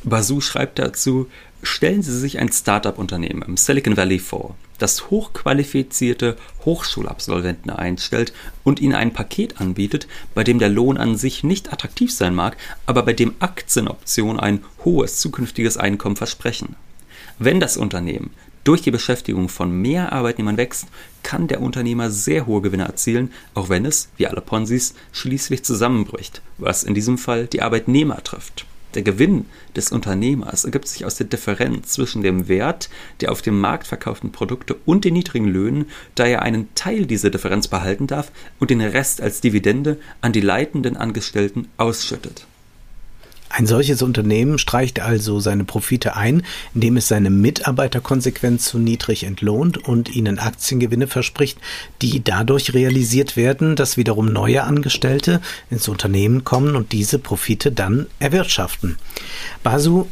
Basu 0.02 0.40
schreibt 0.40 0.78
dazu, 0.78 1.28
stellen 1.62 2.02
Sie 2.02 2.18
sich 2.18 2.38
ein 2.38 2.50
Startup-Unternehmen 2.50 3.42
im 3.42 3.56
Silicon 3.56 3.96
Valley 3.96 4.18
vor 4.18 4.56
das 4.80 5.10
hochqualifizierte 5.10 6.36
Hochschulabsolventen 6.64 7.70
einstellt 7.70 8.32
und 8.64 8.80
ihnen 8.80 8.94
ein 8.94 9.12
Paket 9.12 9.60
anbietet, 9.60 10.08
bei 10.34 10.44
dem 10.44 10.58
der 10.58 10.68
Lohn 10.68 10.96
an 10.96 11.16
sich 11.16 11.44
nicht 11.44 11.72
attraktiv 11.72 12.12
sein 12.12 12.34
mag, 12.34 12.56
aber 12.86 13.02
bei 13.02 13.12
dem 13.12 13.34
Aktienoptionen 13.38 14.40
ein 14.40 14.64
hohes 14.84 15.20
zukünftiges 15.20 15.76
Einkommen 15.76 16.16
versprechen. 16.16 16.76
Wenn 17.38 17.60
das 17.60 17.76
Unternehmen 17.76 18.30
durch 18.64 18.82
die 18.82 18.90
Beschäftigung 18.90 19.48
von 19.48 19.70
mehr 19.70 20.12
Arbeitnehmern 20.12 20.56
wächst, 20.56 20.86
kann 21.22 21.48
der 21.48 21.62
Unternehmer 21.62 22.10
sehr 22.10 22.46
hohe 22.46 22.60
Gewinne 22.60 22.84
erzielen, 22.84 23.32
auch 23.54 23.68
wenn 23.68 23.86
es, 23.86 24.08
wie 24.16 24.26
alle 24.26 24.40
Ponzis, 24.40 24.94
schließlich 25.12 25.64
zusammenbricht, 25.64 26.42
was 26.58 26.84
in 26.84 26.94
diesem 26.94 27.16
Fall 27.16 27.46
die 27.46 27.62
Arbeitnehmer 27.62 28.22
trifft. 28.22 28.66
Der 28.94 29.02
Gewinn 29.02 29.46
des 29.76 29.92
Unternehmers 29.92 30.64
ergibt 30.64 30.88
sich 30.88 31.04
aus 31.04 31.14
der 31.14 31.26
Differenz 31.26 31.92
zwischen 31.92 32.22
dem 32.22 32.48
Wert 32.48 32.90
der 33.20 33.30
auf 33.30 33.42
dem 33.42 33.60
Markt 33.60 33.86
verkauften 33.86 34.32
Produkte 34.32 34.76
und 34.84 35.04
den 35.04 35.14
niedrigen 35.14 35.46
Löhnen, 35.46 35.86
da 36.14 36.26
er 36.26 36.42
einen 36.42 36.74
Teil 36.74 37.06
dieser 37.06 37.30
Differenz 37.30 37.68
behalten 37.68 38.06
darf 38.06 38.32
und 38.58 38.70
den 38.70 38.80
Rest 38.80 39.20
als 39.20 39.40
Dividende 39.40 39.98
an 40.20 40.32
die 40.32 40.40
leitenden 40.40 40.96
Angestellten 40.96 41.68
ausschüttet. 41.76 42.46
Ein 43.52 43.66
solches 43.66 44.00
Unternehmen 44.00 44.58
streicht 44.58 45.00
also 45.00 45.40
seine 45.40 45.64
Profite 45.64 46.14
ein, 46.14 46.44
indem 46.72 46.96
es 46.96 47.08
seine 47.08 47.30
Mitarbeiter 47.30 48.00
konsequent 48.00 48.62
zu 48.62 48.78
niedrig 48.78 49.24
entlohnt 49.24 49.76
und 49.76 50.14
ihnen 50.14 50.38
Aktiengewinne 50.38 51.08
verspricht, 51.08 51.58
die 52.00 52.22
dadurch 52.22 52.74
realisiert 52.74 53.36
werden, 53.36 53.74
dass 53.74 53.96
wiederum 53.96 54.32
neue 54.32 54.62
Angestellte 54.62 55.40
ins 55.68 55.88
Unternehmen 55.88 56.44
kommen 56.44 56.76
und 56.76 56.92
diese 56.92 57.18
Profite 57.18 57.72
dann 57.72 58.06
erwirtschaften. 58.20 58.98
Basu 59.64 60.06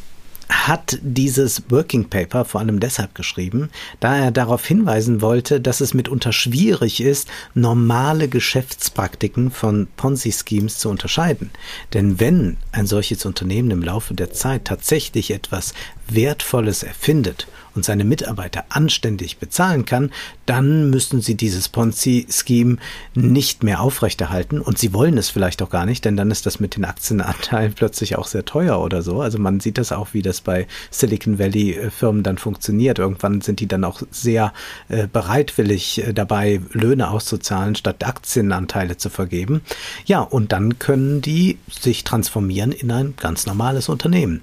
hat 0.49 0.99
dieses 1.03 1.63
Working 1.71 2.09
Paper 2.09 2.45
vor 2.45 2.61
allem 2.61 2.81
deshalb 2.81 3.15
geschrieben, 3.15 3.71
da 4.01 4.17
er 4.17 4.31
darauf 4.31 4.65
hinweisen 4.67 5.21
wollte, 5.21 5.61
dass 5.61 5.81
es 5.81 5.95
mitunter 5.95 6.33
schwierig 6.33 7.01
ist, 7.01 7.29
normale 7.55 8.29
Geschäftspraktiken 8.29 9.51
von 9.51 9.89
Ponzi-Schemes 9.97 10.79
zu 10.79 10.89
unterscheiden. 10.89 11.51
Denn 11.93 12.19
wenn 12.21 12.57
ein 12.73 12.87
solches 12.87 13.25
Unternehmen 13.25 13.71
im 13.71 13.83
Laufe 13.83 14.15
der 14.15 14.33
Zeit 14.33 14.65
tatsächlich 14.65 15.31
etwas 15.31 15.75
Wertvolles 16.09 16.83
erfindet 16.83 17.47
und 17.79 17.85
seine 17.85 18.05
Mitarbeiter 18.05 18.65
anständig 18.71 19.39
bezahlen 19.39 19.85
kann, 19.85 20.11
dann 20.47 20.91
müssen 20.91 21.21
sie 21.21 21.37
dieses 21.37 21.69
Ponzi-Scheme 21.69 22.79
nicht 23.15 23.63
mehr 23.63 23.81
aufrechterhalten 23.81 24.61
und 24.61 24.79
sie 24.79 24.93
wollen 24.93 25.17
es 25.17 25.31
vielleicht 25.31 25.63
auch 25.63 25.71
gar 25.71 25.87
nicht, 25.87 26.05
denn 26.05 26.17
dann 26.17 26.33
ist 26.33 26.45
das 26.45 26.59
mit 26.59 26.75
den 26.75 26.85
Aktienanteilen 26.85 27.73
plötzlich 27.77 28.17
auch 28.17 28.27
sehr 28.27 28.45
teuer 28.45 28.81
oder 28.81 29.03
so. 29.03 29.21
Also 29.21 29.39
man 29.39 29.61
sieht 29.61 29.79
das 29.79 29.93
auch, 29.93 30.09
wie 30.13 30.23
das 30.23 30.41
bei 30.41 30.67
Silicon 30.91 31.39
Valley 31.39 31.75
äh, 31.75 31.91
Firmen 31.91 32.25
dann 32.25 32.37
funktioniert. 32.37 32.99
Irgendwann 32.99 33.43
sind 33.43 33.61
die 33.61 33.69
dann 33.69 33.85
auch 33.85 34.03
sehr 34.11 34.53
äh, 34.89 35.07
bereitwillig 35.07 36.05
äh, 36.05 36.13
dabei, 36.13 36.61
Löhne 36.73 37.11
auszuzahlen, 37.11 37.77
statt 37.77 38.05
Aktienanteile 38.05 38.97
zu 38.97 39.09
vergeben. 39.09 39.63
Ja, 40.05 40.23
und 40.23 40.51
dann 40.51 40.81
können 40.81 41.23
die 41.23 41.59
sich 41.71 42.03
transformieren 42.03 42.73
in 42.73 42.91
ein 42.91 43.15
ganz 43.17 43.47
normales 43.47 43.89
Unternehmen. 43.89 44.43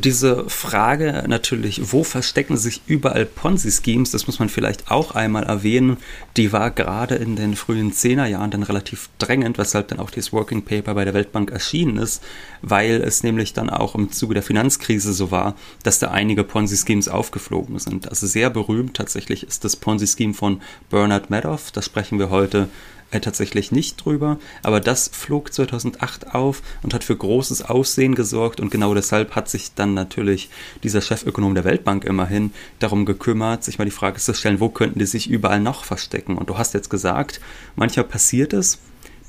Diese 0.00 0.48
Frage 0.48 1.24
natürlich, 1.26 1.92
wo 1.92 2.04
verstecken 2.04 2.56
sich 2.56 2.82
überall 2.86 3.24
Ponzi-Schemes, 3.24 4.10
das 4.10 4.26
muss 4.26 4.38
man 4.38 4.48
vielleicht 4.48 4.90
auch 4.90 5.14
einmal 5.14 5.44
erwähnen, 5.44 5.96
die 6.36 6.52
war 6.52 6.70
gerade 6.70 7.14
in 7.14 7.36
den 7.36 7.56
frühen 7.56 7.92
Zehnerjahren 7.92 8.50
dann 8.50 8.62
relativ 8.62 9.08
drängend, 9.18 9.58
weshalb 9.58 9.88
dann 9.88 10.00
auch 10.00 10.10
dieses 10.10 10.32
Working 10.32 10.62
Paper 10.62 10.94
bei 10.94 11.04
der 11.04 11.14
Weltbank 11.14 11.50
erschienen 11.50 11.98
ist, 11.98 12.22
weil 12.62 13.02
es 13.02 13.22
nämlich 13.22 13.52
dann 13.52 13.70
auch 13.70 13.94
im 13.94 14.12
Zuge 14.12 14.34
der 14.34 14.42
Finanzkrise 14.42 15.12
so 15.12 15.30
war, 15.30 15.56
dass 15.82 15.98
da 15.98 16.10
einige 16.10 16.44
Ponzi-Schemes 16.44 17.08
aufgeflogen 17.08 17.78
sind. 17.78 18.08
Also 18.08 18.26
sehr 18.26 18.50
berühmt 18.50 18.94
tatsächlich 18.94 19.44
ist 19.44 19.64
das 19.64 19.76
Ponzi-Scheme 19.76 20.34
von 20.34 20.60
Bernard 20.90 21.30
Madoff, 21.30 21.70
da 21.70 21.80
sprechen 21.80 22.18
wir 22.18 22.30
heute 22.30 22.68
äh, 23.10 23.20
tatsächlich 23.20 23.70
nicht 23.70 24.04
drüber, 24.04 24.38
aber 24.62 24.80
das 24.80 25.08
flog 25.12 25.52
2008 25.52 26.34
auf 26.34 26.62
und 26.82 26.92
hat 26.92 27.04
für 27.04 27.16
großes 27.16 27.62
Aussehen 27.62 28.14
gesorgt 28.14 28.60
und 28.60 28.70
genau 28.70 28.94
deshalb 28.94 29.36
hat 29.36 29.48
sich 29.48 29.74
dann 29.74 29.94
natürlich 29.94 30.50
dieser 30.82 31.00
Chefökonom 31.00 31.54
der 31.54 31.64
Weltbank 31.64 32.04
immerhin 32.04 32.52
darum 32.78 33.06
gekümmert, 33.06 33.62
sich 33.62 33.78
mal 33.78 33.84
die 33.84 33.90
Frage 33.90 34.18
zu 34.18 34.34
stellen, 34.34 34.60
wo 34.60 34.68
könnten 34.68 34.98
die 34.98 35.06
sich 35.06 35.30
überall 35.30 35.60
noch 35.60 35.84
verstecken? 35.84 36.36
Und 36.36 36.50
du 36.50 36.58
hast 36.58 36.74
jetzt 36.74 36.90
gesagt, 36.90 37.40
manchmal 37.76 38.06
passiert 38.06 38.52
es, 38.52 38.78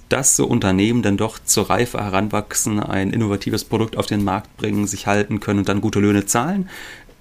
dass 0.10 0.36
so 0.36 0.48
Unternehmen 0.48 1.02
dann 1.02 1.18
doch 1.18 1.38
zur 1.38 1.70
Reife 1.70 2.00
heranwachsen, 2.00 2.80
ein 2.80 3.12
innovatives 3.12 3.66
Produkt 3.66 3.98
auf 3.98 4.06
den 4.06 4.24
Markt 4.24 4.56
bringen, 4.58 4.88
sich 4.88 5.06
halten 5.06 5.40
können 5.40 5.60
und 5.60 5.70
dann 5.70 5.82
gute 5.82 6.00
Löhne 6.00 6.26
zahlen. 6.26 6.70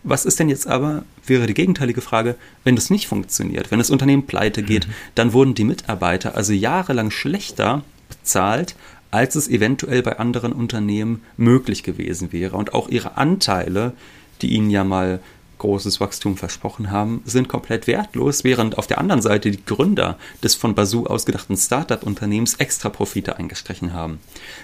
Was 0.08 0.24
ist 0.24 0.38
denn 0.38 0.48
jetzt 0.48 0.68
aber, 0.68 1.04
wäre 1.26 1.48
die 1.48 1.54
gegenteilige 1.54 2.00
Frage, 2.00 2.36
wenn 2.62 2.76
das 2.76 2.90
nicht 2.90 3.08
funktioniert, 3.08 3.72
wenn 3.72 3.80
das 3.80 3.90
Unternehmen 3.90 4.26
pleite 4.26 4.62
geht, 4.62 4.86
mhm. 4.86 4.92
dann 5.16 5.32
wurden 5.32 5.54
die 5.54 5.64
Mitarbeiter 5.64 6.36
also 6.36 6.52
jahrelang 6.52 7.10
schlechter 7.10 7.82
bezahlt, 8.08 8.76
als 9.10 9.34
es 9.34 9.48
eventuell 9.48 10.02
bei 10.02 10.20
anderen 10.20 10.52
Unternehmen 10.52 11.22
möglich 11.36 11.82
gewesen 11.82 12.32
wäre. 12.32 12.56
Und 12.56 12.72
auch 12.72 12.88
ihre 12.88 13.16
Anteile, 13.16 13.94
die 14.42 14.52
ihnen 14.52 14.70
ja 14.70 14.84
mal 14.84 15.18
großes 15.58 16.00
Wachstum 16.00 16.36
versprochen 16.36 16.90
haben, 16.90 17.22
sind 17.24 17.48
komplett 17.48 17.86
wertlos, 17.86 18.44
während 18.44 18.78
auf 18.78 18.86
der 18.86 18.98
anderen 18.98 19.22
Seite 19.22 19.50
die 19.50 19.64
Gründer 19.64 20.18
des 20.42 20.54
von 20.54 20.74
Bazoo 20.74 21.06
ausgedachten 21.06 21.56
Startup-Unternehmens 21.56 22.54
extra 22.54 22.88
Profite 22.88 23.36
eingestrichen 23.36 23.92
haben. 23.92 24.18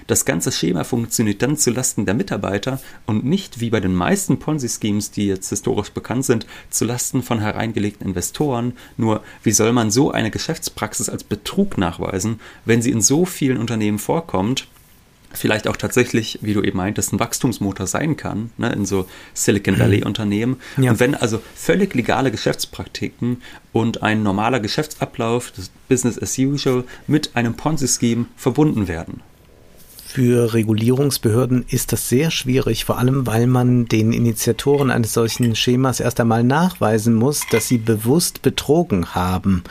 Das 0.07 0.25
ganze 0.25 0.53
Schema 0.53 0.85
funktioniert 0.85 1.43
dann 1.43 1.57
zulasten 1.57 2.07
der 2.07 2.15
Mitarbeiter 2.15 2.81
und 3.07 3.25
nicht 3.25 3.61
wie 3.61 3.71
bei 3.71 3.81
den 3.81 3.95
meisten 3.95 4.39
Ponzi-Schemes, 4.39 5.11
die 5.11 5.27
jetzt 5.27 5.49
historisch 5.49 5.91
bekannt 5.91 6.25
sind, 6.25 6.47
zulasten 6.71 7.23
von 7.23 7.41
hereingelegten 7.41 8.07
Investoren. 8.07 8.75
Nur 8.97 9.23
wie 9.43 9.53
soll 9.53 9.73
man 9.73 9.91
so 9.91 10.11
eine 10.11 10.31
Geschäftspraxis 10.31 11.09
als 11.09 11.25
Betrug 11.25 11.79
nachweisen, 11.79 12.41
wenn 12.65 12.83
sie 12.83 12.91
in 12.91 13.01
so 13.01 13.25
vielen 13.25 13.59
Unternehmen 13.59 13.99
vorkommt 13.99 14.69
vielleicht 15.35 15.69
auch 15.69 15.77
tatsächlich, 15.77 16.39
wie 16.43 16.55
du 16.55 16.63
eben 16.63 16.79
meintest, 16.79 17.13
ein 17.13 17.21
Wachstumsmotor 17.21 17.87
sein 17.87 18.17
kann, 18.17 18.51
ne, 18.57 18.73
in 18.73 18.87
so 18.87 19.07
Silicon 19.35 19.79
Valley-Unternehmen. 19.79 20.57
Ja. 20.77 20.93
Und 20.93 21.01
wenn 21.01 21.15
also 21.15 21.41
völlig 21.55 21.95
legale 21.95 22.31
Geschäftspraktiken 22.31 23.43
und 23.73 24.03
ein 24.03 24.23
normaler 24.23 24.61
Geschäftsablauf, 24.61 25.53
das 25.55 25.71
Business 25.89 26.21
as 26.21 26.39
usual, 26.39 26.85
mit 27.07 27.35
einem 27.35 27.55
Ponzi-Scheme 27.55 28.27
verbunden 28.37 28.89
werden. 28.89 29.21
Für 30.07 30.53
Regulierungsbehörden 30.53 31.65
ist 31.69 31.93
das 31.93 32.11
sehr 32.11 32.31
schwierig, 32.31 32.85
vor 32.85 32.99
allem 32.99 33.27
weil 33.27 33.47
man 33.47 33.87
den 33.87 34.13
Initiatoren 34.13 34.91
eines 34.91 35.15
solchen 35.15 35.57
Schemas 35.57 36.01
erst 36.01 36.21
einmal 36.21 36.45
nachweisen 36.45 37.15
muss, 37.15 37.41
dass 37.51 37.67
sie 37.67 37.79
bewusst 37.79 38.43
betrogen 38.43 39.15
haben. 39.15 39.65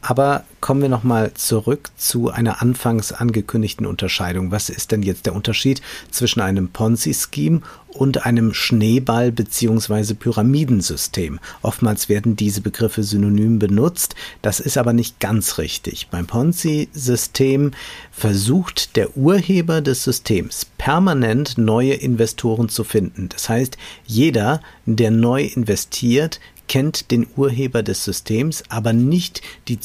Aber 0.00 0.44
kommen 0.62 0.80
wir 0.80 0.88
nochmal 0.88 1.34
zurück 1.34 1.90
zu 1.96 2.30
einer 2.30 2.62
anfangs 2.62 3.12
angekündigten 3.12 3.84
Unterscheidung. 3.84 4.52
Was 4.52 4.70
ist 4.70 4.92
denn 4.92 5.02
jetzt 5.02 5.26
der 5.26 5.34
Unterschied 5.34 5.82
zwischen 6.10 6.40
einem 6.40 6.68
Ponzi-Scheme 6.68 7.60
und 7.88 8.24
einem 8.24 8.54
Schneeball- 8.54 9.32
bzw. 9.32 10.14
Pyramidensystem? 10.14 11.40
Oftmals 11.62 12.08
werden 12.08 12.36
diese 12.36 12.60
Begriffe 12.60 13.02
synonym 13.02 13.58
benutzt. 13.58 14.14
Das 14.40 14.60
ist 14.60 14.78
aber 14.78 14.92
nicht 14.92 15.18
ganz 15.18 15.58
richtig. 15.58 16.06
Beim 16.12 16.28
Ponzi-System 16.28 17.72
versucht 18.12 18.94
der 18.94 19.16
Urheber 19.16 19.80
des 19.80 20.04
Systems 20.04 20.64
permanent 20.78 21.58
neue 21.58 21.94
Investoren 21.94 22.68
zu 22.68 22.84
finden. 22.84 23.28
Das 23.30 23.48
heißt, 23.48 23.76
jeder, 24.06 24.60
der 24.86 25.10
neu 25.10 25.42
investiert, 25.42 26.38
kennt 26.72 27.10
den 27.10 27.26
Urheber 27.36 27.82
des 27.82 28.02
Systems, 28.02 28.62
aber 28.70 28.94
nicht 28.94 29.42
die 29.68 29.78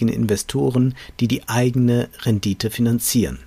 zukünftigen 0.00 0.08
Investoren, 0.08 0.94
die 1.20 1.28
die 1.28 1.48
eigene 1.48 2.08
Rendite 2.22 2.70
finanzieren. 2.70 3.38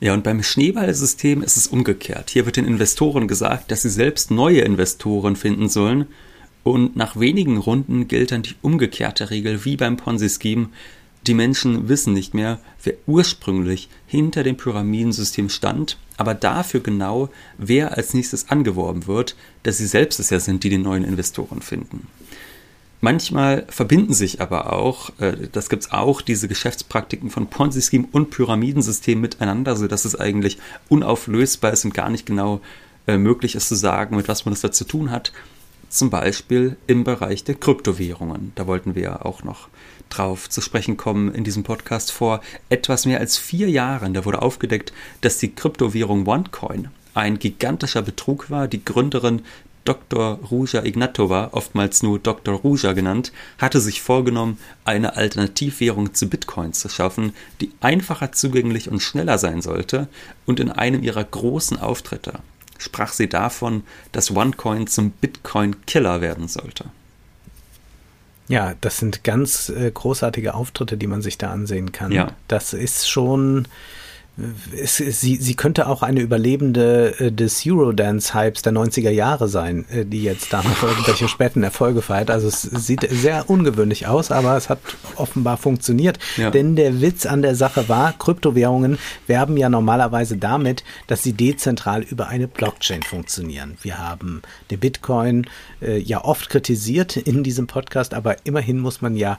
Ja, 0.00 0.14
und 0.14 0.24
beim 0.24 0.42
Schneeballsystem 0.42 1.42
ist 1.42 1.56
es 1.56 1.68
umgekehrt. 1.68 2.30
Hier 2.30 2.44
wird 2.44 2.56
den 2.56 2.66
Investoren 2.66 3.28
gesagt, 3.28 3.70
dass 3.70 3.82
sie 3.82 3.90
selbst 3.90 4.30
neue 4.30 4.62
Investoren 4.62 5.36
finden 5.36 5.68
sollen. 5.68 6.06
Und 6.64 6.96
nach 6.96 7.18
wenigen 7.18 7.56
Runden 7.56 8.08
gilt 8.08 8.32
dann 8.32 8.42
die 8.42 8.56
umgekehrte 8.62 9.30
Regel 9.30 9.64
wie 9.64 9.76
beim 9.76 9.96
Ponzi-Scheme. 9.96 10.68
Die 11.26 11.34
Menschen 11.34 11.88
wissen 11.88 12.14
nicht 12.14 12.34
mehr, 12.34 12.58
wer 12.82 12.94
ursprünglich 13.06 13.88
hinter 14.08 14.42
dem 14.42 14.56
Pyramidensystem 14.56 15.48
stand, 15.48 15.96
aber 16.16 16.34
dafür 16.34 16.80
genau, 16.80 17.30
wer 17.58 17.96
als 17.96 18.12
nächstes 18.12 18.50
angeworben 18.50 19.06
wird, 19.06 19.36
dass 19.62 19.78
sie 19.78 19.86
selbst 19.86 20.18
es 20.18 20.30
ja 20.30 20.40
sind, 20.40 20.64
die 20.64 20.70
den 20.70 20.82
neuen 20.82 21.04
Investoren 21.04 21.62
finden. 21.62 22.08
Manchmal 23.04 23.66
verbinden 23.68 24.14
sich 24.14 24.40
aber 24.40 24.72
auch, 24.72 25.10
äh, 25.18 25.48
das 25.50 25.68
gibt 25.68 25.82
es 25.82 25.90
auch, 25.90 26.22
diese 26.22 26.46
Geschäftspraktiken 26.46 27.30
von 27.30 27.48
Ponzi-Scheme 27.48 28.06
und 28.12 28.30
Pyramidensystem 28.30 29.20
miteinander, 29.20 29.74
sodass 29.74 30.04
es 30.04 30.14
eigentlich 30.14 30.58
unauflösbar 30.88 31.72
ist 31.72 31.84
und 31.84 31.94
gar 31.94 32.10
nicht 32.10 32.26
genau 32.26 32.60
äh, 33.08 33.18
möglich 33.18 33.56
ist 33.56 33.66
zu 33.66 33.74
sagen, 33.74 34.14
mit 34.14 34.28
was 34.28 34.44
man 34.44 34.54
das 34.54 34.60
da 34.60 34.70
zu 34.70 34.84
tun 34.84 35.10
hat. 35.10 35.32
Zum 35.88 36.10
Beispiel 36.10 36.76
im 36.86 37.02
Bereich 37.02 37.42
der 37.42 37.56
Kryptowährungen. 37.56 38.52
Da 38.54 38.68
wollten 38.68 38.94
wir 38.94 39.02
ja 39.02 39.22
auch 39.22 39.42
noch 39.42 39.68
drauf 40.08 40.48
zu 40.48 40.60
sprechen 40.60 40.96
kommen 40.96 41.34
in 41.34 41.42
diesem 41.42 41.64
Podcast. 41.64 42.12
Vor 42.12 42.40
etwas 42.68 43.04
mehr 43.04 43.18
als 43.18 43.36
vier 43.36 43.68
Jahren, 43.68 44.14
da 44.14 44.24
wurde 44.24 44.42
aufgedeckt, 44.42 44.92
dass 45.22 45.38
die 45.38 45.52
Kryptowährung 45.52 46.24
OneCoin 46.24 46.88
ein 47.14 47.40
gigantischer 47.40 48.02
Betrug 48.02 48.48
war. 48.48 48.68
Die 48.68 48.84
Gründerin 48.84 49.42
Dr. 49.84 50.38
Ruja 50.50 50.84
Ignatova, 50.84 51.50
oftmals 51.52 52.02
nur 52.02 52.18
Dr. 52.18 52.54
Ruja 52.54 52.92
genannt, 52.92 53.32
hatte 53.58 53.80
sich 53.80 54.00
vorgenommen, 54.02 54.58
eine 54.84 55.16
Alternativwährung 55.16 56.14
zu 56.14 56.28
Bitcoin 56.28 56.72
zu 56.72 56.88
schaffen, 56.88 57.34
die 57.60 57.72
einfacher 57.80 58.32
zugänglich 58.32 58.88
und 58.88 59.00
schneller 59.00 59.38
sein 59.38 59.62
sollte, 59.62 60.08
und 60.46 60.60
in 60.60 60.70
einem 60.70 61.02
ihrer 61.02 61.24
großen 61.24 61.78
Auftritte 61.78 62.34
sprach 62.78 63.12
sie 63.12 63.28
davon, 63.28 63.84
dass 64.10 64.30
OneCoin 64.30 64.86
zum 64.86 65.10
Bitcoin-Killer 65.10 66.20
werden 66.20 66.48
sollte. 66.48 66.86
Ja, 68.48 68.74
das 68.80 68.98
sind 68.98 69.24
ganz 69.24 69.68
äh, 69.68 69.90
großartige 69.90 70.54
Auftritte, 70.54 70.96
die 70.96 71.06
man 71.06 71.22
sich 71.22 71.38
da 71.38 71.50
ansehen 71.50 71.92
kann. 71.92 72.12
Ja. 72.12 72.32
Das 72.48 72.72
ist 72.72 73.08
schon 73.08 73.68
es, 74.74 74.96
sie, 74.96 75.36
sie 75.36 75.54
könnte 75.54 75.86
auch 75.86 76.02
eine 76.02 76.20
Überlebende 76.20 77.14
äh, 77.20 77.30
des 77.30 77.64
Eurodance-Hypes 77.66 78.62
der 78.62 78.72
90er 78.72 79.10
Jahre 79.10 79.46
sein, 79.46 79.84
äh, 79.90 80.06
die 80.06 80.22
jetzt 80.22 80.52
da 80.54 80.62
noch 80.62 80.82
irgendwelche 80.82 81.28
späten 81.28 81.62
Erfolge 81.62 82.00
feiert. 82.00 82.30
Also 82.30 82.48
es 82.48 82.62
sieht 82.62 83.06
sehr 83.10 83.50
ungewöhnlich 83.50 84.06
aus, 84.06 84.30
aber 84.30 84.56
es 84.56 84.70
hat 84.70 84.78
offenbar 85.16 85.58
funktioniert. 85.58 86.18
Ja. 86.38 86.50
Denn 86.50 86.76
der 86.76 87.02
Witz 87.02 87.26
an 87.26 87.42
der 87.42 87.54
Sache 87.54 87.90
war, 87.90 88.14
Kryptowährungen 88.18 88.98
werben 89.26 89.58
ja 89.58 89.68
normalerweise 89.68 90.38
damit, 90.38 90.82
dass 91.08 91.22
sie 91.22 91.34
dezentral 91.34 92.02
über 92.02 92.28
eine 92.28 92.48
Blockchain 92.48 93.02
funktionieren. 93.02 93.76
Wir 93.82 93.98
haben 93.98 94.40
den 94.70 94.80
Bitcoin 94.80 95.46
äh, 95.82 95.98
ja 95.98 96.24
oft 96.24 96.48
kritisiert 96.48 97.18
in 97.18 97.44
diesem 97.44 97.66
Podcast, 97.66 98.14
aber 98.14 98.36
immerhin 98.46 98.78
muss 98.78 99.02
man 99.02 99.14
ja 99.14 99.36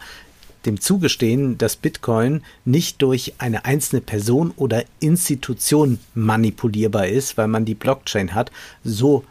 dem 0.65 0.79
zugestehen, 0.79 1.57
dass 1.57 1.75
Bitcoin 1.75 2.41
nicht 2.65 3.01
durch 3.01 3.33
eine 3.37 3.65
einzelne 3.65 4.01
Person 4.01 4.51
oder 4.55 4.83
Institution 4.99 5.99
manipulierbar 6.15 7.07
ist, 7.07 7.37
weil 7.37 7.47
man 7.47 7.65
die 7.65 7.75
Blockchain 7.75 8.33
hat. 8.33 8.51
So 8.83 9.23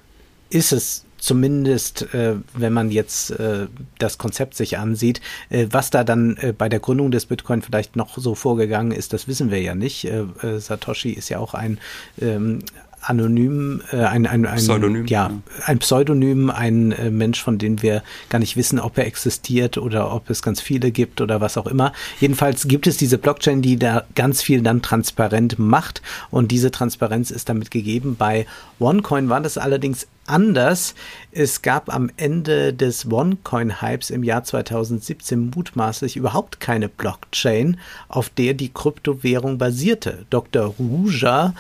ist 0.50 0.72
es 0.72 1.04
zumindest, 1.22 2.12
äh, 2.14 2.34
wenn 2.54 2.72
man 2.72 2.90
jetzt 2.90 3.30
äh, 3.30 3.68
das 3.98 4.18
Konzept 4.18 4.56
sich 4.56 4.76
ansieht. 4.76 5.20
Äh, 5.50 5.68
was 5.70 5.90
da 5.90 6.02
dann 6.02 6.36
äh, 6.38 6.52
bei 6.52 6.68
der 6.68 6.80
Gründung 6.80 7.12
des 7.12 7.26
Bitcoin 7.26 7.62
vielleicht 7.62 7.94
noch 7.94 8.18
so 8.18 8.34
vorgegangen 8.34 8.90
ist, 8.90 9.12
das 9.12 9.28
wissen 9.28 9.50
wir 9.50 9.62
ja 9.62 9.74
nicht. 9.74 10.04
Äh, 10.04 10.24
äh, 10.42 10.58
Satoshi 10.58 11.10
ist 11.10 11.28
ja 11.28 11.38
auch 11.38 11.54
ein 11.54 11.78
ähm, 12.20 12.58
anonym, 13.02 13.82
äh, 13.92 13.96
ein, 13.96 14.26
ein, 14.26 14.46
ein 14.46 14.56
Pseudonym, 14.56 15.06
ja, 15.06 15.28
ja, 15.28 15.42
ein 15.66 15.78
Pseudonym, 15.78 16.50
ein 16.50 16.92
äh, 16.92 17.10
Mensch, 17.10 17.42
von 17.42 17.58
dem 17.58 17.82
wir 17.82 18.02
gar 18.28 18.38
nicht 18.38 18.56
wissen, 18.56 18.78
ob 18.78 18.96
er 18.98 19.06
existiert 19.06 19.76
oder 19.76 20.14
ob 20.14 20.30
es 20.30 20.42
ganz 20.42 20.60
viele 20.60 20.90
gibt 20.90 21.20
oder 21.20 21.40
was 21.40 21.56
auch 21.56 21.66
immer. 21.66 21.92
Jedenfalls 22.20 22.68
gibt 22.68 22.86
es 22.86 22.96
diese 22.96 23.18
Blockchain, 23.18 23.62
die 23.62 23.76
da 23.76 24.04
ganz 24.14 24.42
viel 24.42 24.62
dann 24.62 24.82
transparent 24.82 25.58
macht 25.58 26.02
und 26.30 26.50
diese 26.50 26.70
Transparenz 26.70 27.30
ist 27.30 27.48
damit 27.48 27.70
gegeben. 27.70 28.16
Bei 28.16 28.46
OneCoin 28.78 29.28
war 29.28 29.40
das 29.40 29.58
allerdings 29.58 30.06
anders. 30.26 30.94
Es 31.32 31.62
gab 31.62 31.92
am 31.92 32.10
Ende 32.16 32.72
des 32.72 33.10
OneCoin-Hypes 33.10 34.10
im 34.10 34.22
Jahr 34.22 34.44
2017 34.44 35.50
mutmaßlich 35.54 36.16
überhaupt 36.16 36.60
keine 36.60 36.88
Blockchain, 36.88 37.78
auf 38.08 38.28
der 38.28 38.54
die 38.54 38.72
Kryptowährung 38.72 39.58
basierte. 39.58 40.26
Dr. 40.30 40.74
Ruja 40.78 41.54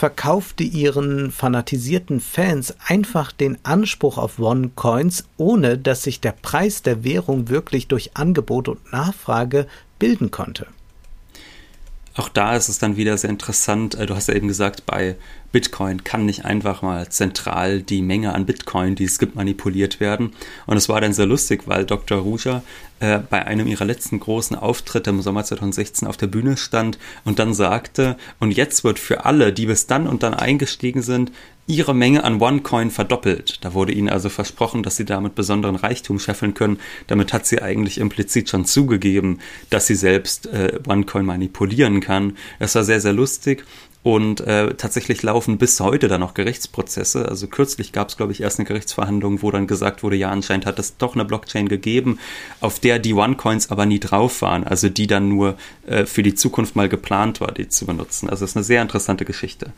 verkaufte 0.00 0.64
ihren 0.64 1.30
fanatisierten 1.30 2.20
Fans 2.20 2.74
einfach 2.86 3.32
den 3.32 3.58
Anspruch 3.66 4.16
auf 4.16 4.38
One-Coins, 4.38 5.24
ohne 5.36 5.76
dass 5.76 6.04
sich 6.04 6.22
der 6.22 6.32
Preis 6.32 6.80
der 6.80 7.04
Währung 7.04 7.50
wirklich 7.50 7.86
durch 7.86 8.12
Angebot 8.14 8.68
und 8.68 8.92
Nachfrage 8.94 9.66
bilden 9.98 10.30
konnte. 10.30 10.66
Auch 12.14 12.30
da 12.30 12.56
ist 12.56 12.70
es 12.70 12.78
dann 12.78 12.96
wieder 12.96 13.18
sehr 13.18 13.28
interessant. 13.28 13.94
Äh, 13.94 14.06
du 14.06 14.14
hast 14.14 14.28
ja 14.28 14.34
eben 14.34 14.48
gesagt, 14.48 14.86
bei 14.86 15.16
Bitcoin 15.52 16.04
kann 16.04 16.26
nicht 16.26 16.44
einfach 16.44 16.82
mal 16.82 17.08
zentral 17.08 17.82
die 17.82 18.02
Menge 18.02 18.34
an 18.34 18.46
Bitcoin, 18.46 18.94
die 18.94 19.04
es 19.04 19.18
gibt, 19.18 19.34
manipuliert 19.34 20.00
werden. 20.00 20.32
Und 20.66 20.76
es 20.76 20.88
war 20.88 21.00
dann 21.00 21.12
sehr 21.12 21.26
lustig, 21.26 21.62
weil 21.66 21.84
Dr. 21.84 22.18
Ruja 22.18 22.62
äh, 23.00 23.18
bei 23.18 23.46
einem 23.46 23.66
ihrer 23.66 23.84
letzten 23.84 24.20
großen 24.20 24.56
Auftritte 24.56 25.10
im 25.10 25.22
Sommer 25.22 25.42
2016 25.44 26.06
auf 26.06 26.16
der 26.16 26.26
Bühne 26.26 26.56
stand 26.56 26.98
und 27.24 27.38
dann 27.38 27.54
sagte, 27.54 28.16
und 28.38 28.52
jetzt 28.52 28.84
wird 28.84 28.98
für 28.98 29.24
alle, 29.24 29.52
die 29.52 29.66
bis 29.66 29.86
dann 29.86 30.06
und 30.06 30.22
dann 30.22 30.34
eingestiegen 30.34 31.02
sind, 31.02 31.32
ihre 31.66 31.94
Menge 31.94 32.24
an 32.24 32.42
OneCoin 32.42 32.90
verdoppelt. 32.90 33.64
Da 33.64 33.74
wurde 33.74 33.92
ihnen 33.92 34.08
also 34.08 34.28
versprochen, 34.28 34.82
dass 34.82 34.96
sie 34.96 35.04
damit 35.04 35.34
besonderen 35.34 35.76
Reichtum 35.76 36.18
scheffeln 36.18 36.54
können. 36.54 36.78
Damit 37.06 37.32
hat 37.32 37.46
sie 37.46 37.62
eigentlich 37.62 37.98
implizit 37.98 38.50
schon 38.50 38.64
zugegeben, 38.64 39.38
dass 39.70 39.86
sie 39.86 39.94
selbst 39.94 40.46
äh, 40.46 40.78
OneCoin 40.86 41.24
manipulieren 41.24 42.00
kann. 42.00 42.36
Das 42.58 42.74
war 42.74 42.84
sehr, 42.84 43.00
sehr 43.00 43.12
lustig. 43.12 43.64
Und 44.02 44.40
äh, 44.40 44.74
tatsächlich 44.74 45.22
laufen 45.22 45.58
bis 45.58 45.78
heute 45.78 46.08
da 46.08 46.16
noch 46.16 46.32
Gerichtsprozesse. 46.32 47.28
Also 47.28 47.48
kürzlich 47.48 47.92
gab 47.92 48.08
es, 48.08 48.16
glaube 48.16 48.32
ich, 48.32 48.40
erst 48.40 48.58
eine 48.58 48.66
Gerichtsverhandlung, 48.66 49.42
wo 49.42 49.50
dann 49.50 49.66
gesagt 49.66 50.02
wurde, 50.02 50.16
ja, 50.16 50.30
anscheinend 50.30 50.64
hat 50.64 50.78
es 50.78 50.96
doch 50.96 51.14
eine 51.14 51.26
Blockchain 51.26 51.68
gegeben, 51.68 52.18
auf 52.60 52.78
der 52.78 52.98
die 52.98 53.12
OneCoins 53.12 53.70
aber 53.70 53.84
nie 53.84 54.00
drauf 54.00 54.40
waren. 54.40 54.64
Also 54.64 54.88
die 54.88 55.06
dann 55.06 55.28
nur 55.28 55.56
äh, 55.86 56.06
für 56.06 56.22
die 56.22 56.34
Zukunft 56.34 56.76
mal 56.76 56.88
geplant 56.88 57.42
war, 57.42 57.52
die 57.52 57.68
zu 57.68 57.84
benutzen. 57.84 58.30
Also 58.30 58.44
es 58.44 58.52
ist 58.52 58.56
eine 58.56 58.64
sehr 58.64 58.80
interessante 58.80 59.26
Geschichte. 59.26 59.72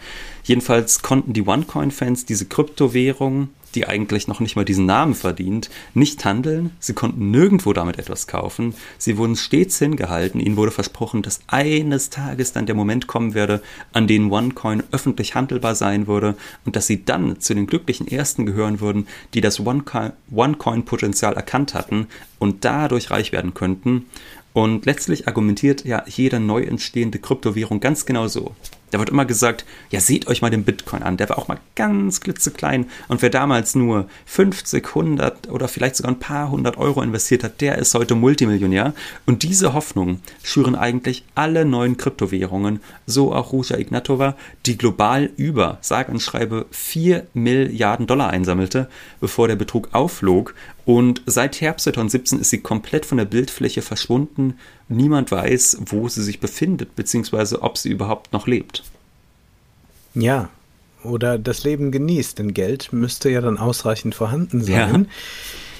Jedenfalls 0.44 1.02
konnten 1.02 1.32
die 1.32 1.46
OneCoin-Fans 1.46 2.24
diese 2.24 2.46
Kryptowährung 2.46 3.48
die 3.74 3.87
eigentlich 3.87 4.28
noch 4.28 4.40
nicht 4.40 4.56
mal 4.56 4.64
diesen 4.64 4.87
Namen 4.87 5.14
verdient, 5.14 5.70
nicht 5.94 6.24
handeln. 6.24 6.70
Sie 6.78 6.92
konnten 6.92 7.30
nirgendwo 7.30 7.72
damit 7.72 7.98
etwas 7.98 8.26
kaufen. 8.26 8.74
Sie 8.98 9.16
wurden 9.16 9.37
stets 9.37 9.78
hingehalten. 9.78 10.40
Ihnen 10.40 10.56
wurde 10.56 10.70
versprochen, 10.70 11.22
dass 11.22 11.40
eines 11.46 12.11
Tages 12.11 12.52
dann 12.52 12.66
der 12.66 12.74
Moment 12.74 13.06
kommen 13.06 13.35
werde, 13.35 13.62
an 13.92 14.06
dem 14.06 14.30
OneCoin 14.30 14.82
öffentlich 14.92 15.35
handelbar 15.35 15.74
sein 15.74 16.06
würde 16.06 16.37
und 16.64 16.76
dass 16.76 16.87
sie 16.87 17.04
dann 17.04 17.40
zu 17.40 17.54
den 17.54 17.66
glücklichen 17.66 18.06
Ersten 18.08 18.46
gehören 18.46 18.80
würden, 18.80 19.06
die 19.35 19.40
das 19.40 19.61
OneCoin-Potenzial 19.61 21.35
erkannt 21.35 21.74
hatten 21.74 22.06
und 22.38 22.64
dadurch 22.64 23.11
reich 23.11 23.32
werden 23.32 23.54
könnten. 23.54 24.06
Und 24.52 24.85
letztlich 24.85 25.28
argumentiert 25.28 25.85
ja 25.85 26.04
jede 26.06 26.38
neu 26.38 26.62
entstehende 26.62 27.18
Kryptowährung 27.18 27.80
ganz 27.80 28.04
genau 28.04 28.28
so. 28.28 28.54
Da 28.92 28.98
wird 28.98 29.09
immer 29.09 29.24
gesagt, 29.24 29.64
ja, 29.90 30.00
seht 30.00 30.26
euch 30.26 30.42
mal 30.42 30.50
den 30.50 30.64
Bitcoin 30.64 31.02
an. 31.02 31.16
Der 31.16 31.28
war 31.31 31.38
auch 31.38 31.48
mal 31.48 31.59
ganz 31.76 32.20
klitzeklein. 32.20 32.87
Und 33.09 33.22
wer 33.22 33.31
damals 33.31 33.74
nur 33.74 34.07
50, 34.26 34.87
100 34.87 35.48
oder 35.48 35.66
vielleicht 35.66 35.96
sogar 35.96 36.12
ein 36.12 36.18
paar 36.18 36.50
hundert 36.50 36.76
Euro 36.76 37.00
investiert 37.02 37.42
hat, 37.42 37.62
der 37.62 37.78
ist 37.78 37.94
heute 37.94 38.14
Multimillionär. 38.14 38.92
Und 39.24 39.44
diese 39.44 39.72
Hoffnung 39.72 40.20
schüren 40.42 40.74
eigentlich 40.76 41.24
alle 41.35 41.64
neuen 41.64 41.96
Kryptowährungen, 41.96 42.81
so 43.07 43.33
auch 43.33 43.52
Ruja 43.52 43.78
Ignatova, 43.78 44.37
die 44.66 44.76
global 44.76 45.31
über, 45.37 45.78
sage 45.81 46.12
und 46.12 46.20
schreibe, 46.20 46.66
4 46.70 47.26
Milliarden 47.33 48.07
Dollar 48.07 48.28
einsammelte, 48.28 48.90
bevor 49.20 49.48
der 49.48 49.57
Betrug 49.57 49.88
aufflog. 49.92 50.55
Und 50.85 51.23
seit 51.27 51.61
Herbst 51.61 51.85
2017 51.85 52.40
ist 52.40 52.51
sie 52.51 52.59
komplett 52.59 53.07
von 53.07 53.18
der 53.18 53.25
Bildfläche 53.25 53.83
verschwunden. 53.83 54.55
Niemand 54.88 55.31
weiß, 55.31 55.79
wo 55.87 56.09
sie 56.09 56.23
sich 56.23 56.40
befindet, 56.40 56.97
beziehungsweise 56.97 57.62
ob 57.62 57.79
sie 57.79 57.90
überhaupt 57.90 58.33
noch 58.33 58.47
lebt. 58.47 58.83
Ja, 60.14 60.51
oder 61.05 61.38
das 61.38 61.64
Leben 61.64 61.90
genießt, 61.92 62.38
denn 62.38 62.55
Geld 62.55 62.92
müsste 62.92 63.31
ja 63.31 63.40
dann 63.40 63.59
ausreichend 63.59 64.14
vorhanden 64.14 64.62
sein. 64.62 65.07
Ja. 65.09 65.11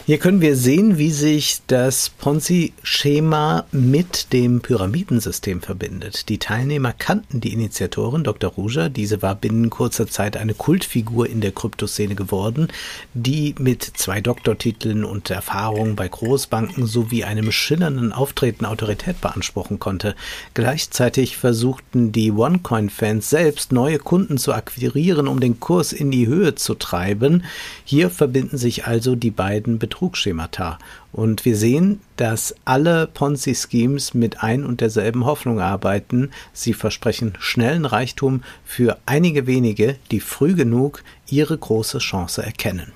Hier 0.05 0.19
können 0.19 0.41
wir 0.41 0.57
sehen, 0.57 0.99
wie 0.99 1.12
sich 1.12 1.61
das 1.69 2.09
Ponzi-Schema 2.09 3.67
mit 3.71 4.33
dem 4.33 4.61
Pyramidensystem 4.61 5.62
verbindet. 5.62 6.29
Die 6.29 6.38
Teilnehmer 6.38 6.93
kannten 6.93 7.41
die 7.41 7.53
Initiatorin 7.53 8.25
Dr. 8.25 8.51
Ruja. 8.51 8.88
Diese 8.88 9.23
war 9.23 9.37
binnen 9.37 9.71
kurzer 9.71 10.09
Zeit 10.09 10.37
eine 10.37 10.55
Kultfigur 10.55 11.29
in 11.29 11.41
der 11.41 11.53
Kryptoszene 11.53 12.17
geworden, 12.17 12.67
die 13.15 13.55
mit 13.61 13.85
zwei 13.85 14.21
Doktortiteln 14.21 15.05
und 15.05 15.31
Erfahrungen 15.31 15.95
bei 15.95 16.09
Großbanken 16.09 16.85
sowie 16.87 17.23
einem 17.23 17.53
schillernden 17.53 18.12
Auftreten 18.12 18.65
Autorität 18.65 19.21
beanspruchen 19.21 19.79
konnte. 19.79 20.17
Gleichzeitig 20.55 21.37
versuchten 21.37 22.11
die 22.11 22.33
OneCoin-Fans 22.33 23.31
selbst 23.31 23.71
neue 23.71 24.01
Kunden 24.01 24.37
zu 24.37 24.53
akquirieren, 24.53 25.29
um 25.29 25.38
den 25.38 25.61
Kurs 25.61 25.93
in 25.93 26.11
die 26.11 26.27
Höhe 26.27 26.57
zu 26.57 26.75
treiben. 26.75 27.45
Hier 27.85 28.11
verbinden 28.11 28.59
sich 28.59 28.85
also 28.85 29.15
die 29.15 29.31
beiden 29.31 29.79
Betrugsschemata. 29.92 30.78
Und 31.12 31.44
wir 31.44 31.55
sehen, 31.55 32.00
dass 32.16 32.55
alle 32.64 33.07
Ponzi-Schemes 33.07 34.14
mit 34.14 34.42
ein 34.42 34.64
und 34.64 34.81
derselben 34.81 35.26
Hoffnung 35.26 35.61
arbeiten. 35.61 36.31
Sie 36.55 36.72
versprechen 36.72 37.35
schnellen 37.38 37.85
Reichtum 37.85 38.42
für 38.64 38.98
einige 39.05 39.46
wenige, 39.46 39.96
die 40.11 40.20
früh 40.20 40.55
genug 40.55 41.05
ihre 41.28 41.57
große 41.57 41.98
Chance 41.98 42.42
erkennen. 42.42 42.92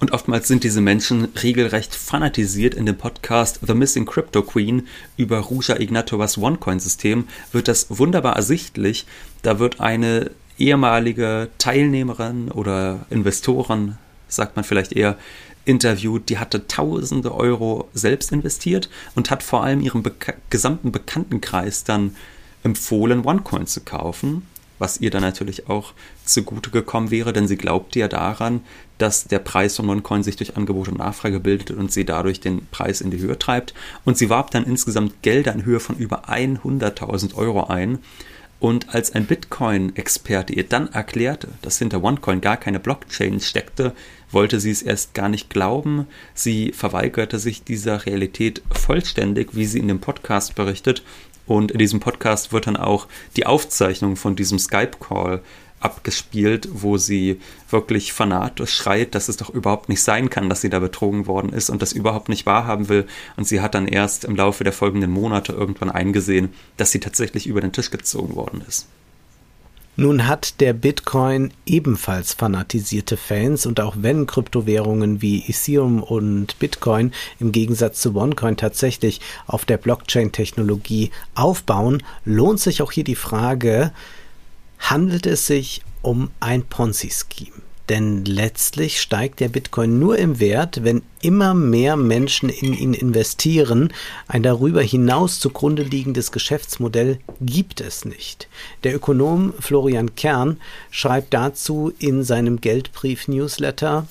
Und 0.00 0.10
oftmals 0.10 0.48
sind 0.48 0.64
diese 0.64 0.80
Menschen 0.80 1.28
regelrecht 1.40 1.94
fanatisiert. 1.94 2.74
In 2.74 2.86
dem 2.86 2.98
Podcast 2.98 3.60
The 3.64 3.74
Missing 3.74 4.04
Crypto 4.04 4.42
Queen 4.42 4.88
über 5.16 5.38
Ruja 5.38 5.78
Ignatovas 5.78 6.36
OneCoin-System 6.36 7.28
wird 7.52 7.68
das 7.68 7.86
wunderbar 7.88 8.34
ersichtlich. 8.34 9.06
Da 9.42 9.60
wird 9.60 9.78
eine 9.78 10.32
ehemalige 10.58 11.50
Teilnehmerin 11.58 12.50
oder 12.50 13.06
Investorin, 13.10 13.96
sagt 14.26 14.56
man 14.56 14.64
vielleicht 14.64 14.92
eher, 14.92 15.16
interviewt, 15.64 16.28
die 16.28 16.38
hatte 16.38 16.66
tausende 16.66 17.34
Euro 17.34 17.88
selbst 17.94 18.32
investiert 18.32 18.88
und 19.14 19.30
hat 19.30 19.42
vor 19.42 19.62
allem 19.62 19.80
ihrem 19.80 20.02
beka 20.02 20.34
gesamten 20.50 20.92
Bekanntenkreis 20.92 21.84
dann 21.84 22.16
empfohlen, 22.62 23.24
OneCoin 23.24 23.66
zu 23.66 23.80
kaufen, 23.80 24.46
was 24.78 25.00
ihr 25.00 25.10
dann 25.10 25.22
natürlich 25.22 25.68
auch 25.68 25.92
zugute 26.24 26.70
gekommen 26.70 27.10
wäre, 27.10 27.32
denn 27.32 27.46
sie 27.46 27.56
glaubte 27.56 28.00
ja 28.00 28.08
daran, 28.08 28.60
dass 28.98 29.24
der 29.24 29.38
Preis 29.38 29.76
von 29.76 29.88
OneCoin 29.88 30.22
sich 30.22 30.36
durch 30.36 30.56
Angebot 30.56 30.88
und 30.88 30.98
Nachfrage 30.98 31.40
bildet 31.40 31.70
und 31.72 31.92
sie 31.92 32.04
dadurch 32.04 32.40
den 32.40 32.66
Preis 32.66 33.00
in 33.00 33.10
die 33.10 33.18
Höhe 33.18 33.38
treibt. 33.38 33.74
Und 34.04 34.16
sie 34.16 34.30
warb 34.30 34.50
dann 34.52 34.64
insgesamt 34.64 35.22
Gelder 35.22 35.52
in 35.52 35.64
Höhe 35.64 35.80
von 35.80 35.96
über 35.96 36.28
100.000 36.28 37.34
Euro 37.34 37.64
ein. 37.64 37.98
Und 38.60 38.94
als 38.94 39.12
ein 39.12 39.26
Bitcoin-Experte 39.26 40.52
ihr 40.52 40.68
dann 40.68 40.92
erklärte, 40.92 41.48
dass 41.62 41.78
hinter 41.78 42.02
OneCoin 42.02 42.40
gar 42.40 42.56
keine 42.56 42.78
Blockchain 42.78 43.40
steckte, 43.40 43.92
wollte 44.32 44.60
sie 44.60 44.70
es 44.70 44.82
erst 44.82 45.14
gar 45.14 45.28
nicht 45.28 45.50
glauben. 45.50 46.06
Sie 46.34 46.72
verweigerte 46.72 47.38
sich 47.38 47.62
dieser 47.62 48.06
Realität 48.06 48.62
vollständig, 48.72 49.50
wie 49.52 49.66
sie 49.66 49.78
in 49.78 49.88
dem 49.88 50.00
Podcast 50.00 50.54
berichtet. 50.54 51.02
Und 51.46 51.70
in 51.70 51.78
diesem 51.78 52.00
Podcast 52.00 52.52
wird 52.52 52.66
dann 52.66 52.76
auch 52.76 53.06
die 53.36 53.46
Aufzeichnung 53.46 54.16
von 54.16 54.36
diesem 54.36 54.58
Skype-Call 54.58 55.42
abgespielt, 55.80 56.68
wo 56.72 56.96
sie 56.96 57.40
wirklich 57.68 58.12
fanatisch 58.12 58.74
schreit, 58.74 59.14
dass 59.14 59.28
es 59.28 59.36
doch 59.36 59.50
überhaupt 59.50 59.88
nicht 59.88 60.02
sein 60.02 60.30
kann, 60.30 60.48
dass 60.48 60.60
sie 60.60 60.70
da 60.70 60.78
betrogen 60.78 61.26
worden 61.26 61.52
ist 61.52 61.70
und 61.70 61.82
das 61.82 61.92
überhaupt 61.92 62.28
nicht 62.28 62.46
wahrhaben 62.46 62.88
will. 62.88 63.06
Und 63.36 63.48
sie 63.48 63.60
hat 63.60 63.74
dann 63.74 63.88
erst 63.88 64.24
im 64.24 64.36
Laufe 64.36 64.64
der 64.64 64.72
folgenden 64.72 65.10
Monate 65.10 65.52
irgendwann 65.52 65.90
eingesehen, 65.90 66.54
dass 66.76 66.92
sie 66.92 67.00
tatsächlich 67.00 67.46
über 67.46 67.60
den 67.60 67.72
Tisch 67.72 67.90
gezogen 67.90 68.36
worden 68.36 68.62
ist. 68.66 68.86
Nun 69.94 70.26
hat 70.26 70.60
der 70.60 70.72
Bitcoin 70.72 71.52
ebenfalls 71.66 72.32
fanatisierte 72.32 73.18
Fans 73.18 73.66
und 73.66 73.78
auch 73.78 73.96
wenn 73.98 74.26
Kryptowährungen 74.26 75.20
wie 75.20 75.44
Ethereum 75.46 76.02
und 76.02 76.58
Bitcoin 76.58 77.12
im 77.38 77.52
Gegensatz 77.52 78.00
zu 78.00 78.16
OneCoin 78.16 78.56
tatsächlich 78.56 79.20
auf 79.46 79.66
der 79.66 79.76
Blockchain-Technologie 79.76 81.10
aufbauen, 81.34 82.02
lohnt 82.24 82.58
sich 82.58 82.80
auch 82.80 82.90
hier 82.90 83.04
die 83.04 83.16
Frage, 83.16 83.92
handelt 84.78 85.26
es 85.26 85.46
sich 85.46 85.82
um 86.00 86.30
ein 86.40 86.62
Ponzi-Scheme? 86.62 87.71
Denn 87.88 88.24
letztlich 88.24 89.00
steigt 89.00 89.40
der 89.40 89.48
Bitcoin 89.48 89.98
nur 89.98 90.16
im 90.16 90.38
Wert, 90.38 90.84
wenn 90.84 91.02
immer 91.20 91.52
mehr 91.54 91.96
Menschen 91.96 92.48
in 92.48 92.72
ihn 92.74 92.94
investieren. 92.94 93.92
Ein 94.28 94.42
darüber 94.42 94.82
hinaus 94.82 95.40
zugrunde 95.40 95.82
liegendes 95.82 96.32
Geschäftsmodell 96.32 97.18
gibt 97.40 97.80
es 97.80 98.04
nicht. 98.04 98.48
Der 98.84 98.94
Ökonom 98.94 99.52
Florian 99.58 100.14
Kern 100.14 100.58
schreibt 100.90 101.34
dazu 101.34 101.92
in 101.98 102.22
seinem 102.22 102.60
Geldbrief-Newsletter, 102.60 104.06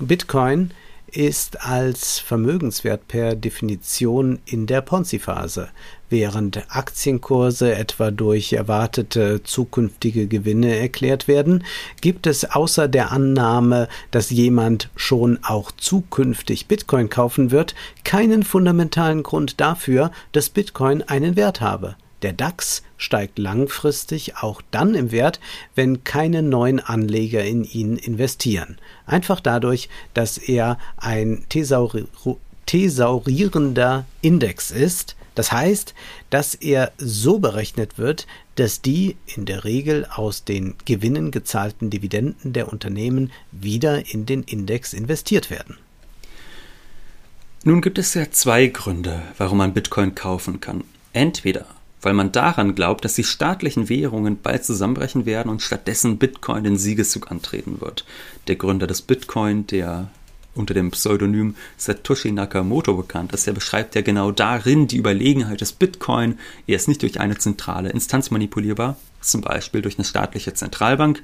Bitcoin 0.00 0.72
ist 1.12 1.64
als 1.64 2.18
Vermögenswert 2.18 3.06
per 3.06 3.36
Definition 3.36 4.38
in 4.46 4.66
der 4.66 4.80
Ponzi-Phase. 4.80 5.68
Während 6.08 6.64
Aktienkurse 6.68 7.74
etwa 7.74 8.10
durch 8.10 8.52
erwartete 8.52 9.42
zukünftige 9.42 10.26
Gewinne 10.26 10.76
erklärt 10.76 11.28
werden, 11.28 11.64
gibt 12.00 12.26
es 12.26 12.44
außer 12.44 12.88
der 12.88 13.12
Annahme, 13.12 13.88
dass 14.10 14.30
jemand 14.30 14.90
schon 14.96 15.38
auch 15.42 15.70
zukünftig 15.72 16.66
Bitcoin 16.66 17.08
kaufen 17.08 17.50
wird, 17.50 17.74
keinen 18.04 18.42
fundamentalen 18.42 19.22
Grund 19.22 19.60
dafür, 19.60 20.10
dass 20.32 20.50
Bitcoin 20.50 21.02
einen 21.02 21.36
Wert 21.36 21.60
habe. 21.60 21.96
Der 22.22 22.32
DAX 22.32 22.82
steigt 22.96 23.38
langfristig 23.38 24.36
auch 24.36 24.62
dann 24.70 24.94
im 24.94 25.10
Wert, 25.10 25.40
wenn 25.74 26.04
keine 26.04 26.42
neuen 26.42 26.78
Anleger 26.78 27.44
in 27.44 27.64
ihn 27.64 27.96
investieren. 27.96 28.78
Einfach 29.06 29.40
dadurch, 29.40 29.88
dass 30.14 30.38
er 30.38 30.78
ein 30.96 31.44
Thesauri 31.48 32.06
thesaurierender 32.66 34.06
Index 34.20 34.70
ist. 34.70 35.16
Das 35.34 35.50
heißt, 35.50 35.94
dass 36.30 36.54
er 36.54 36.92
so 36.96 37.38
berechnet 37.38 37.98
wird, 37.98 38.26
dass 38.54 38.82
die 38.82 39.16
in 39.26 39.46
der 39.46 39.64
Regel 39.64 40.06
aus 40.06 40.44
den 40.44 40.74
Gewinnen 40.84 41.32
gezahlten 41.32 41.90
Dividenden 41.90 42.52
der 42.52 42.72
Unternehmen 42.72 43.32
wieder 43.50 44.12
in 44.12 44.26
den 44.26 44.42
Index 44.44 44.92
investiert 44.92 45.50
werden. 45.50 45.76
Nun 47.64 47.80
gibt 47.80 47.98
es 47.98 48.14
ja 48.14 48.30
zwei 48.30 48.66
Gründe, 48.68 49.22
warum 49.38 49.58
man 49.58 49.72
Bitcoin 49.72 50.14
kaufen 50.14 50.60
kann. 50.60 50.84
Entweder 51.12 51.66
weil 52.02 52.14
man 52.14 52.32
daran 52.32 52.74
glaubt, 52.74 53.04
dass 53.04 53.14
die 53.14 53.24
staatlichen 53.24 53.88
Währungen 53.88 54.40
bald 54.42 54.64
zusammenbrechen 54.64 55.24
werden 55.24 55.48
und 55.48 55.62
stattdessen 55.62 56.18
Bitcoin 56.18 56.64
den 56.64 56.76
Siegeszug 56.76 57.30
antreten 57.30 57.80
wird. 57.80 58.04
Der 58.48 58.56
Gründer 58.56 58.86
des 58.86 59.02
Bitcoin, 59.02 59.66
der 59.68 60.10
unter 60.54 60.74
dem 60.74 60.90
Pseudonym 60.90 61.54
Satoshi 61.76 62.30
Nakamoto 62.30 62.94
bekannt 62.94 63.32
ist, 63.32 63.46
der 63.46 63.52
beschreibt 63.52 63.94
ja 63.94 64.02
genau 64.02 64.32
darin 64.32 64.86
die 64.86 64.98
Überlegenheit 64.98 65.60
des 65.60 65.72
Bitcoin. 65.72 66.38
Er 66.66 66.76
ist 66.76 66.88
nicht 66.88 67.02
durch 67.02 67.20
eine 67.20 67.38
zentrale 67.38 67.90
Instanz 67.90 68.30
manipulierbar, 68.30 68.96
zum 69.20 69.40
Beispiel 69.40 69.80
durch 69.80 69.96
eine 69.96 70.04
staatliche 70.04 70.52
Zentralbank. 70.52 71.22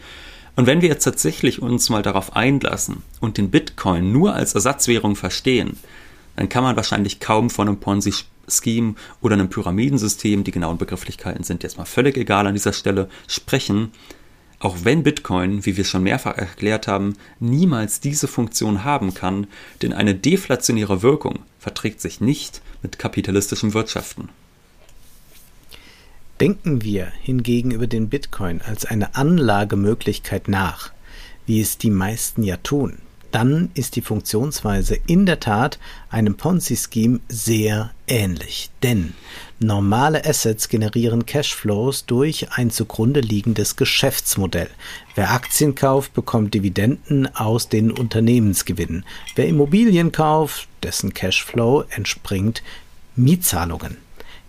Und 0.57 0.67
wenn 0.67 0.81
wir 0.81 0.89
jetzt 0.89 1.05
tatsächlich 1.05 1.61
uns 1.61 1.91
mal 1.91 2.03
darauf 2.03 2.35
einlassen 2.35 3.03
und 3.21 3.37
den 3.37 3.51
Bitcoin 3.51 4.13
nur 4.13 4.35
als 4.35 4.55
Ersatzwährung 4.55 5.15
verstehen, 5.15 5.77
dann 6.37 6.49
kann 6.49 6.65
man 6.65 6.77
wahrscheinlich 6.77 7.21
kaum 7.21 7.51
von 7.51 7.69
einem 7.69 7.79
Ponzi-Scheme 8.49 8.95
oder 9.21 9.35
einem 9.35 9.51
Pyramidensystem, 9.51 10.45
die 10.45 10.51
genauen 10.51 10.79
Begrifflichkeiten 10.79 11.45
sind 11.45 11.63
jetzt 11.63 11.79
mal 11.79 11.85
völlig 11.85 12.17
egal 12.17 12.47
an 12.47 12.55
dieser 12.55 12.73
Stelle, 12.73 13.09
sprechen, 13.27 13.93
auch 14.61 14.79
wenn 14.83 15.05
Bitcoin, 15.05 15.65
wie 15.67 15.77
wir 15.77 15.85
schon 15.85 16.03
mehrfach 16.03 16.37
erklärt 16.37 16.89
haben, 16.89 17.15
niemals 17.39 18.01
diese 18.01 18.27
Funktion 18.27 18.83
haben 18.83 19.15
kann, 19.15 19.47
denn 19.83 19.93
eine 19.93 20.15
deflationäre 20.15 21.03
Wirkung 21.03 21.41
verträgt 21.61 22.01
sich 22.01 22.21
nicht 22.21 22.61
mit 22.83 22.99
kapitalistischem 22.99 23.73
Wirtschaften. 23.75 24.31
Denken 26.41 26.83
wir 26.83 27.13
hingegen 27.23 27.73
über 27.73 27.87
den 27.87 28.09
Bitcoin 28.09 28.63
als 28.63 28.85
eine 28.85 29.15
Anlagemöglichkeit 29.17 30.49
nach, 30.49 30.93
wie 31.47 31.61
es 31.61 31.79
die 31.79 31.91
meisten 31.91 32.43
ja 32.43 32.57
tun, 32.59 32.99
dann 33.31 33.71
ist 33.75 33.97
die 33.97 34.03
Funktionsweise 34.03 34.99
in 35.07 35.27
der 35.27 35.41
Tat 35.41 35.79
einem 36.11 36.37
Ponzi-Scheme 36.37 37.21
sehr 37.29 37.91
ähnlich. 38.07 38.71
Denn 38.83 39.15
normale 39.61 40.25
Assets 40.25 40.69
generieren 40.69 41.27
Cashflows 41.27 42.07
durch 42.07 42.53
ein 42.53 42.71
zugrunde 42.71 43.21
liegendes 43.21 43.77
Geschäftsmodell. 43.77 44.71
Wer 45.15 45.31
Aktien 45.31 45.75
kauft, 45.75 46.15
bekommt 46.15 46.55
Dividenden 46.55 47.35
aus 47.35 47.69
den 47.69 47.91
Unternehmensgewinnen. 47.91 49.05
Wer 49.37 49.49
Immobilien 49.49 50.13
kauft, 50.13 50.69
dessen 50.83 51.13
Cashflow 51.13 51.85
entspringt 51.91 52.63
Mietzahlungen. 53.15 53.99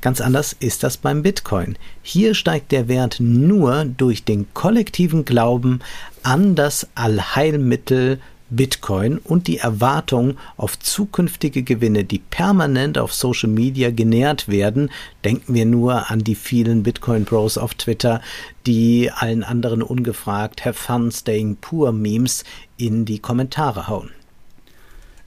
Ganz 0.01 0.21
anders 0.21 0.55
ist 0.57 0.83
das 0.83 0.95
beim 0.95 1.23
Bitcoin. 1.23 1.77
Hier 2.01 2.33
steigt 2.33 2.71
der 2.71 2.87
Wert 2.87 3.17
nur 3.19 3.83
durch 3.83 4.23
den 4.23 4.47
kollektiven 4.53 5.25
Glauben 5.25 5.81
an 6.23 6.55
das 6.55 6.87
Allheilmittel 6.95 8.21
Bitcoin 8.49 9.17
und 9.17 9.47
die 9.47 9.57
Erwartung 9.57 10.37
auf 10.57 10.77
zukünftige 10.77 11.63
Gewinne, 11.63 12.03
die 12.03 12.19
permanent 12.19 12.97
auf 12.97 13.13
Social 13.13 13.49
Media 13.49 13.91
genährt 13.91 14.47
werden. 14.47 14.91
Denken 15.23 15.53
wir 15.53 15.65
nur 15.65 16.09
an 16.09 16.23
die 16.23 16.35
vielen 16.35 16.83
Bitcoin 16.83 17.25
Bros 17.25 17.57
auf 17.57 17.73
Twitter, 17.75 18.21
die 18.65 19.11
allen 19.13 19.43
anderen 19.43 19.81
ungefragt 19.81 20.65
Have 20.65 20.73
Fun 20.73 21.11
Staying 21.11 21.57
Poor 21.57 21.91
Memes 21.91 22.43
in 22.77 23.05
die 23.05 23.19
Kommentare 23.19 23.87
hauen. 23.87 24.11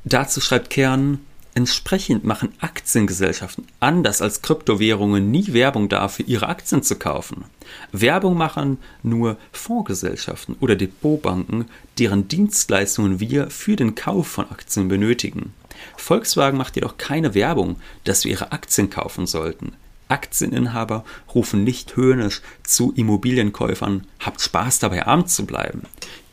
Dazu 0.04 0.40
schreibt 0.40 0.70
Kern, 0.70 1.20
Entsprechend 1.55 2.25
machen 2.25 2.55
Aktiengesellschaften 2.61 3.67
anders 3.79 4.23
als 4.23 4.41
Kryptowährungen 4.41 5.31
nie 5.31 5.53
Werbung 5.53 5.91
dafür, 5.91 6.27
ihre 6.27 6.49
Aktien 6.49 6.83
zu 6.83 6.97
kaufen. 6.97 7.45
Werbung 7.93 8.38
machen 8.38 8.79
nur 9.03 9.37
Fondsgesellschaften 9.53 10.57
oder 10.61 10.77
Depotbanken, 10.77 11.67
deren 11.99 12.27
Dienstleistungen 12.27 13.21
wir 13.21 13.51
für 13.51 13.77
den 13.77 13.95
Kauf 13.95 14.29
von 14.29 14.51
Aktien 14.51 14.88
benötigen. 14.88 15.53
Volkswagen 15.97 16.57
macht 16.57 16.77
jedoch 16.77 16.97
keine 16.97 17.35
Werbung, 17.35 17.77
dass 18.05 18.25
wir 18.25 18.33
ihre 18.33 18.53
Aktien 18.53 18.88
kaufen 18.88 19.27
sollten. 19.27 19.73
Aktieninhaber 20.09 21.05
rufen 21.35 21.65
nicht 21.65 21.97
höhnisch 21.97 22.43
zu 22.65 22.93
Immobilienkäufern, 22.93 24.07
habt 24.21 24.41
Spaß 24.41 24.79
dabei 24.79 25.07
arm 25.07 25.27
zu 25.27 25.47
bleiben. 25.47 25.83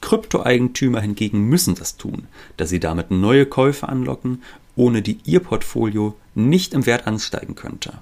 Kryptoeigentümer 0.02 1.02
hingegen 1.02 1.48
müssen 1.48 1.76
das 1.76 1.98
tun, 1.98 2.28
da 2.58 2.66
sie 2.66 2.80
damit 2.80 3.12
neue 3.12 3.46
Käufe 3.46 3.88
anlocken 3.88 4.44
ohne 4.80 5.02
die 5.02 5.20
ihr 5.26 5.42
Portfolio 5.42 6.16
nicht 6.36 6.74
im 6.74 6.86
Wert 6.86 7.06
ansteigen 7.06 7.54
könnte. 7.54 8.00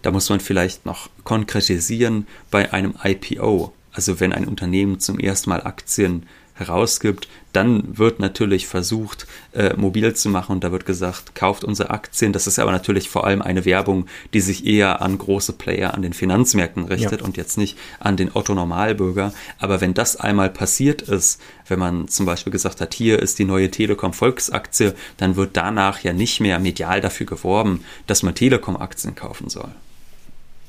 Da 0.00 0.12
muss 0.12 0.30
man 0.30 0.38
vielleicht 0.38 0.86
noch 0.86 1.10
konkretisieren 1.24 2.28
bei 2.52 2.72
einem 2.72 2.94
IPO, 3.02 3.72
also 3.92 4.20
wenn 4.20 4.32
ein 4.32 4.46
Unternehmen 4.46 5.00
zum 5.00 5.18
ersten 5.18 5.50
Mal 5.50 5.64
Aktien 5.64 6.26
herausgibt, 6.54 7.28
dann 7.52 7.98
wird 7.98 8.18
natürlich 8.18 8.66
versucht, 8.66 9.26
äh, 9.52 9.74
mobil 9.76 10.14
zu 10.14 10.28
machen 10.28 10.52
und 10.52 10.64
da 10.64 10.72
wird 10.72 10.86
gesagt, 10.86 11.34
kauft 11.34 11.64
unsere 11.64 11.90
Aktien. 11.90 12.32
Das 12.32 12.46
ist 12.46 12.58
aber 12.58 12.72
natürlich 12.72 13.08
vor 13.08 13.26
allem 13.26 13.42
eine 13.42 13.64
Werbung, 13.64 14.06
die 14.32 14.40
sich 14.40 14.66
eher 14.66 15.02
an 15.02 15.18
große 15.18 15.52
Player 15.54 15.94
an 15.94 16.02
den 16.02 16.12
Finanzmärkten 16.12 16.84
richtet 16.84 17.20
ja. 17.20 17.26
und 17.26 17.36
jetzt 17.36 17.58
nicht 17.58 17.78
an 18.00 18.16
den 18.16 18.34
Otto-Normalbürger. 18.34 19.32
Aber 19.58 19.80
wenn 19.80 19.94
das 19.94 20.16
einmal 20.16 20.50
passiert 20.50 21.02
ist, 21.02 21.40
wenn 21.68 21.78
man 21.78 22.08
zum 22.08 22.26
Beispiel 22.26 22.52
gesagt 22.52 22.80
hat, 22.80 22.94
hier 22.94 23.18
ist 23.18 23.38
die 23.38 23.44
neue 23.44 23.70
Telekom-Volksaktie, 23.70 24.94
dann 25.16 25.36
wird 25.36 25.56
danach 25.56 26.00
ja 26.00 26.12
nicht 26.12 26.40
mehr 26.40 26.58
medial 26.58 27.00
dafür 27.00 27.26
geworben, 27.26 27.84
dass 28.06 28.22
man 28.22 28.34
Telekom-Aktien 28.34 29.14
kaufen 29.14 29.48
soll. 29.48 29.70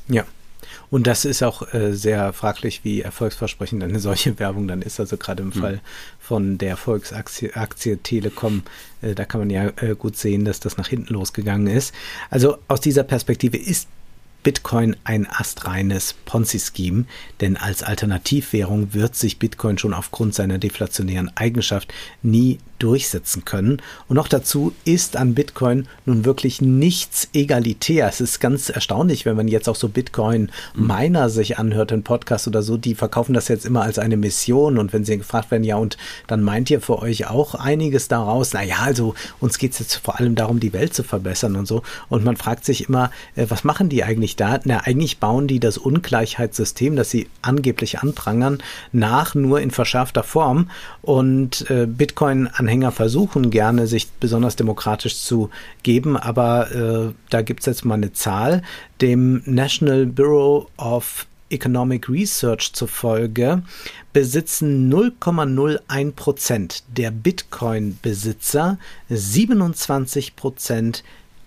Ja, 0.08 0.26
und 0.90 1.08
das 1.08 1.26
ist 1.26 1.44
auch 1.44 1.74
äh, 1.74 1.94
sehr 1.94 2.34
fraglich, 2.34 2.84
wie 2.84 3.02
erfolgsversprechend 3.02 3.84
eine 3.84 4.00
solche 4.00 4.40
Werbung 4.40 4.68
dann 4.68 4.82
ist. 4.82 5.00
Also 5.00 5.18
gerade 5.18 5.44
im 5.44 5.50
mhm. 5.50 5.54
Fall 5.54 5.82
von 6.20 6.58
der 6.58 6.78
Volksaktie 6.78 7.54
Aktie 7.54 7.98
Telekom, 7.98 8.64
äh, 9.02 9.16
da 9.16 9.26
kann 9.26 9.42
man 9.42 9.50
ja 9.50 9.72
äh, 9.78 9.96
gut 9.98 10.18
sehen, 10.18 10.46
dass 10.46 10.60
das 10.60 10.78
nach 10.78 10.88
hinten 10.88 11.14
losgegangen 11.14 11.68
ist. 11.68 11.94
Also 12.30 12.58
aus 12.68 12.82
dieser 12.82 13.04
Perspektive 13.04 13.58
ist 13.58 13.88
Bitcoin 14.44 14.98
ein 15.06 15.26
astreines 15.30 16.14
Ponzi-Scheme, 16.26 17.06
denn 17.40 17.56
als 17.58 17.82
Alternativwährung 17.82 18.94
wird 18.94 19.16
sich 19.16 19.40
Bitcoin 19.40 19.78
schon 19.78 19.94
aufgrund 19.94 20.36
seiner 20.36 20.58
deflationären 20.58 21.32
Eigenschaft 21.36 21.94
nie 22.22 22.60
durchsetzen 22.84 23.46
können. 23.46 23.82
Und 24.10 24.18
noch 24.18 24.28
dazu 24.28 24.74
ist 24.84 25.16
an 25.16 25.34
Bitcoin 25.34 25.88
nun 26.06 26.26
wirklich 26.26 26.62
nichts 26.62 27.30
egalitär. 27.34 28.10
Es 28.10 28.20
ist 28.20 28.42
ganz 28.42 28.70
erstaunlich, 28.70 29.26
wenn 29.26 29.38
man 29.38 29.48
jetzt 29.48 29.70
auch 29.70 29.76
so 29.78 29.88
Bitcoin-Miner 29.88 31.30
sich 31.30 31.58
anhört, 31.58 31.94
in 31.94 32.04
Podcast 32.04 32.48
oder 32.48 32.62
so, 32.62 32.76
die 32.76 32.96
verkaufen 32.96 33.34
das 33.34 33.48
jetzt 33.48 33.66
immer 33.66 33.84
als 33.84 34.00
eine 34.00 34.18
Mission. 34.18 34.78
Und 34.78 34.92
wenn 34.92 35.06
sie 35.06 35.18
gefragt 35.18 35.50
werden, 35.50 35.64
ja, 35.64 35.78
und 35.78 35.98
dann 36.28 36.42
meint 36.44 36.70
ihr 36.70 36.82
für 36.82 37.00
euch 37.00 37.28
auch 37.28 37.56
einiges 37.56 38.10
daraus? 38.10 38.52
Naja, 38.52 38.78
also 38.82 39.16
uns 39.40 39.58
geht 39.58 39.72
es 39.72 39.80
jetzt 39.80 39.96
vor 39.96 40.20
allem 40.20 40.36
darum, 40.36 40.60
die 40.60 40.74
Welt 40.74 40.94
zu 40.94 41.04
verbessern 41.04 41.56
und 41.56 41.66
so. 41.66 41.84
Und 42.10 42.26
man 42.26 42.36
fragt 42.36 42.66
sich 42.66 42.90
immer, 42.90 43.12
äh, 43.36 43.46
was 43.48 43.64
machen 43.64 43.88
die 43.88 44.04
eigentlich 44.04 44.36
da? 44.36 44.60
Na, 44.66 44.80
eigentlich 44.80 45.20
bauen 45.20 45.48
die 45.48 45.62
das 45.62 45.78
Ungleichheitssystem, 45.78 46.98
das 46.98 47.10
sie 47.10 47.30
angeblich 47.42 48.00
anprangern, 48.00 48.62
nach, 48.92 49.36
nur 49.36 49.62
in 49.62 49.72
verschärfter 49.72 50.24
Form. 50.24 50.70
Und 51.02 51.70
äh, 51.70 51.86
Bitcoin-Anhänger 51.86 52.73
Anhänger 52.74 52.92
versuchen 52.92 53.52
gerne, 53.52 53.86
sich 53.86 54.10
besonders 54.14 54.56
demokratisch 54.56 55.22
zu 55.22 55.52
geben, 55.84 56.18
aber 56.18 56.72
äh, 56.72 57.14
da 57.30 57.44
gibt 57.44 57.60
es 57.60 57.68
jetzt 57.68 57.86
mal 57.86 57.94
eine 57.94 58.14
Zahl. 58.14 58.64
Dem 59.00 59.44
National 59.46 60.08
Bureau 60.08 60.72
of 60.78 61.28
Economic 61.52 62.10
Research 62.10 62.74
zufolge 62.74 63.62
besitzen 64.12 64.92
0,01 64.92 66.14
Prozent 66.14 66.84
der 66.98 67.12
Bitcoin-Besitzer 67.12 68.80
27 69.08 70.36
Prozent 70.36 71.04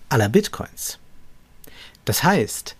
aller 0.07 0.29
Bitcoins. 0.29 0.97
Das 2.05 2.23
heißt, 2.23 2.77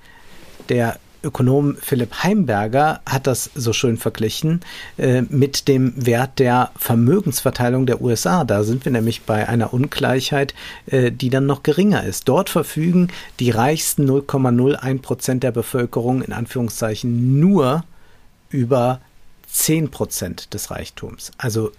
der 0.69 0.99
Ökonom 1.27 1.75
Philipp 1.81 2.23
Heimberger 2.23 3.01
hat 3.05 3.27
das 3.27 3.49
so 3.53 3.73
schön 3.73 3.97
verglichen 3.97 4.61
äh, 4.97 5.23
mit 5.23 5.67
dem 5.67 5.93
Wert 5.97 6.39
der 6.39 6.71
Vermögensverteilung 6.77 7.85
der 7.85 8.01
USA. 8.01 8.45
Da 8.45 8.63
sind 8.63 8.85
wir 8.85 8.93
nämlich 8.93 9.23
bei 9.23 9.47
einer 9.47 9.73
Ungleichheit, 9.73 10.55
äh, 10.85 11.11
die 11.11 11.29
dann 11.29 11.45
noch 11.45 11.63
geringer 11.63 12.05
ist. 12.05 12.29
Dort 12.29 12.49
verfügen 12.49 13.09
die 13.41 13.51
reichsten 13.51 14.09
0,01 14.09 15.01
Prozent 15.01 15.43
der 15.43 15.51
Bevölkerung 15.51 16.21
in 16.21 16.31
Anführungszeichen 16.31 17.39
nur 17.39 17.83
über 18.49 19.01
10 19.49 19.91
Prozent 19.91 20.53
des 20.53 20.71
Reichtums. 20.71 21.31
Also 21.37 21.71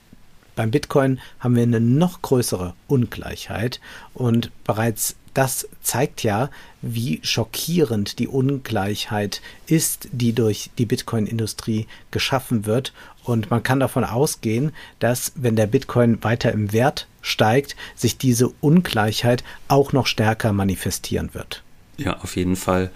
beim 0.57 0.71
Bitcoin 0.71 1.21
haben 1.41 1.57
wir 1.57 1.63
eine 1.63 1.81
noch 1.81 2.21
größere 2.21 2.75
Ungleichheit 2.87 3.81
und 4.13 4.51
bereits 4.65 5.17
das 5.35 5.69
zeigt 5.83 6.23
ja, 6.23 6.51
wie 6.83 7.21
schockierend 7.23 8.19
die 8.19 8.29
Ungleichheit 8.29 9.41
ist, 9.67 10.09
die 10.13 10.33
durch 10.33 10.71
die 10.79 10.87
Bitcoin-Industrie 10.87 11.87
geschaffen 12.11 12.67
wird. 12.67 12.93
Und 13.25 13.51
man 13.51 13.63
kann 13.63 13.81
davon 13.81 14.05
ausgehen, 14.05 14.73
dass 15.01 15.33
wenn 15.35 15.57
der 15.57 15.67
Bitcoin 15.67 16.23
weiter 16.23 16.53
im 16.53 16.73
Wert 16.73 17.07
steigt, 17.21 17.77
sich 17.95 18.17
diese 18.17 18.49
Ungleichheit 18.61 19.45
auch 19.69 19.93
noch 19.93 20.07
stärker 20.07 20.53
manifestieren 20.53 21.35
wird. 21.35 21.63
Ja, 21.97 22.19
auf 22.21 22.37
jeden 22.37 22.57
Fall. 22.57 22.91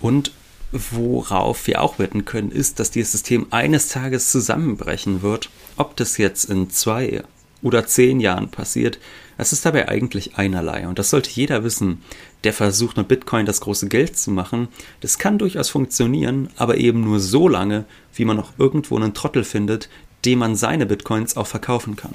Und 0.00 0.32
worauf 0.72 1.66
wir 1.66 1.80
auch 1.82 1.98
wetten 1.98 2.24
können, 2.24 2.50
ist, 2.50 2.80
dass 2.80 2.90
dieses 2.90 3.12
System 3.12 3.46
eines 3.50 3.88
Tages 3.88 4.30
zusammenbrechen 4.30 5.22
wird. 5.22 5.50
Ob 5.76 5.96
das 5.96 6.18
jetzt 6.18 6.44
in 6.46 6.68
zwei 6.70 7.22
oder 7.62 7.86
zehn 7.86 8.20
Jahren 8.20 8.50
passiert, 8.50 8.98
es 9.36 9.52
ist 9.52 9.66
dabei 9.66 9.88
eigentlich 9.88 10.36
einerlei. 10.36 10.86
Und 10.86 10.98
das 10.98 11.10
sollte 11.10 11.30
jeder 11.30 11.64
wissen, 11.64 12.02
der 12.44 12.52
versucht 12.52 12.96
mit 12.96 13.08
Bitcoin 13.08 13.46
das 13.46 13.60
große 13.60 13.88
Geld 13.88 14.16
zu 14.16 14.30
machen. 14.30 14.68
Das 15.00 15.18
kann 15.18 15.38
durchaus 15.38 15.70
funktionieren, 15.70 16.48
aber 16.56 16.76
eben 16.76 17.02
nur 17.02 17.20
so 17.20 17.48
lange, 17.48 17.84
wie 18.14 18.24
man 18.24 18.36
noch 18.36 18.52
irgendwo 18.58 18.96
einen 18.96 19.14
Trottel 19.14 19.44
findet, 19.44 19.88
dem 20.24 20.38
man 20.38 20.56
seine 20.56 20.86
Bitcoins 20.86 21.36
auch 21.36 21.46
verkaufen 21.46 21.96
kann. 21.96 22.14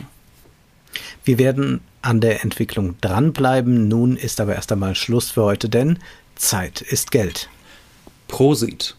Wir 1.23 1.37
werden 1.37 1.81
an 2.01 2.21
der 2.21 2.43
Entwicklung 2.43 2.95
dranbleiben. 3.01 3.87
Nun 3.87 4.15
ist 4.15 4.39
aber 4.39 4.55
erst 4.55 4.71
einmal 4.71 4.95
Schluss 4.95 5.31
für 5.31 5.43
heute, 5.43 5.69
denn 5.69 5.99
Zeit 6.35 6.81
ist 6.81 7.11
Geld. 7.11 7.49
Prosit. 8.27 8.95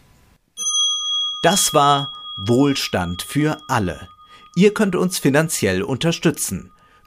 Das 1.42 1.72
war 1.72 2.12
Wohlstand 2.36 3.22
für 3.22 3.58
alle. 3.68 4.08
Ihr 4.54 4.74
könnt 4.74 4.94
uns 4.94 5.18
finanziell 5.18 5.82
unterstützen 5.82 6.70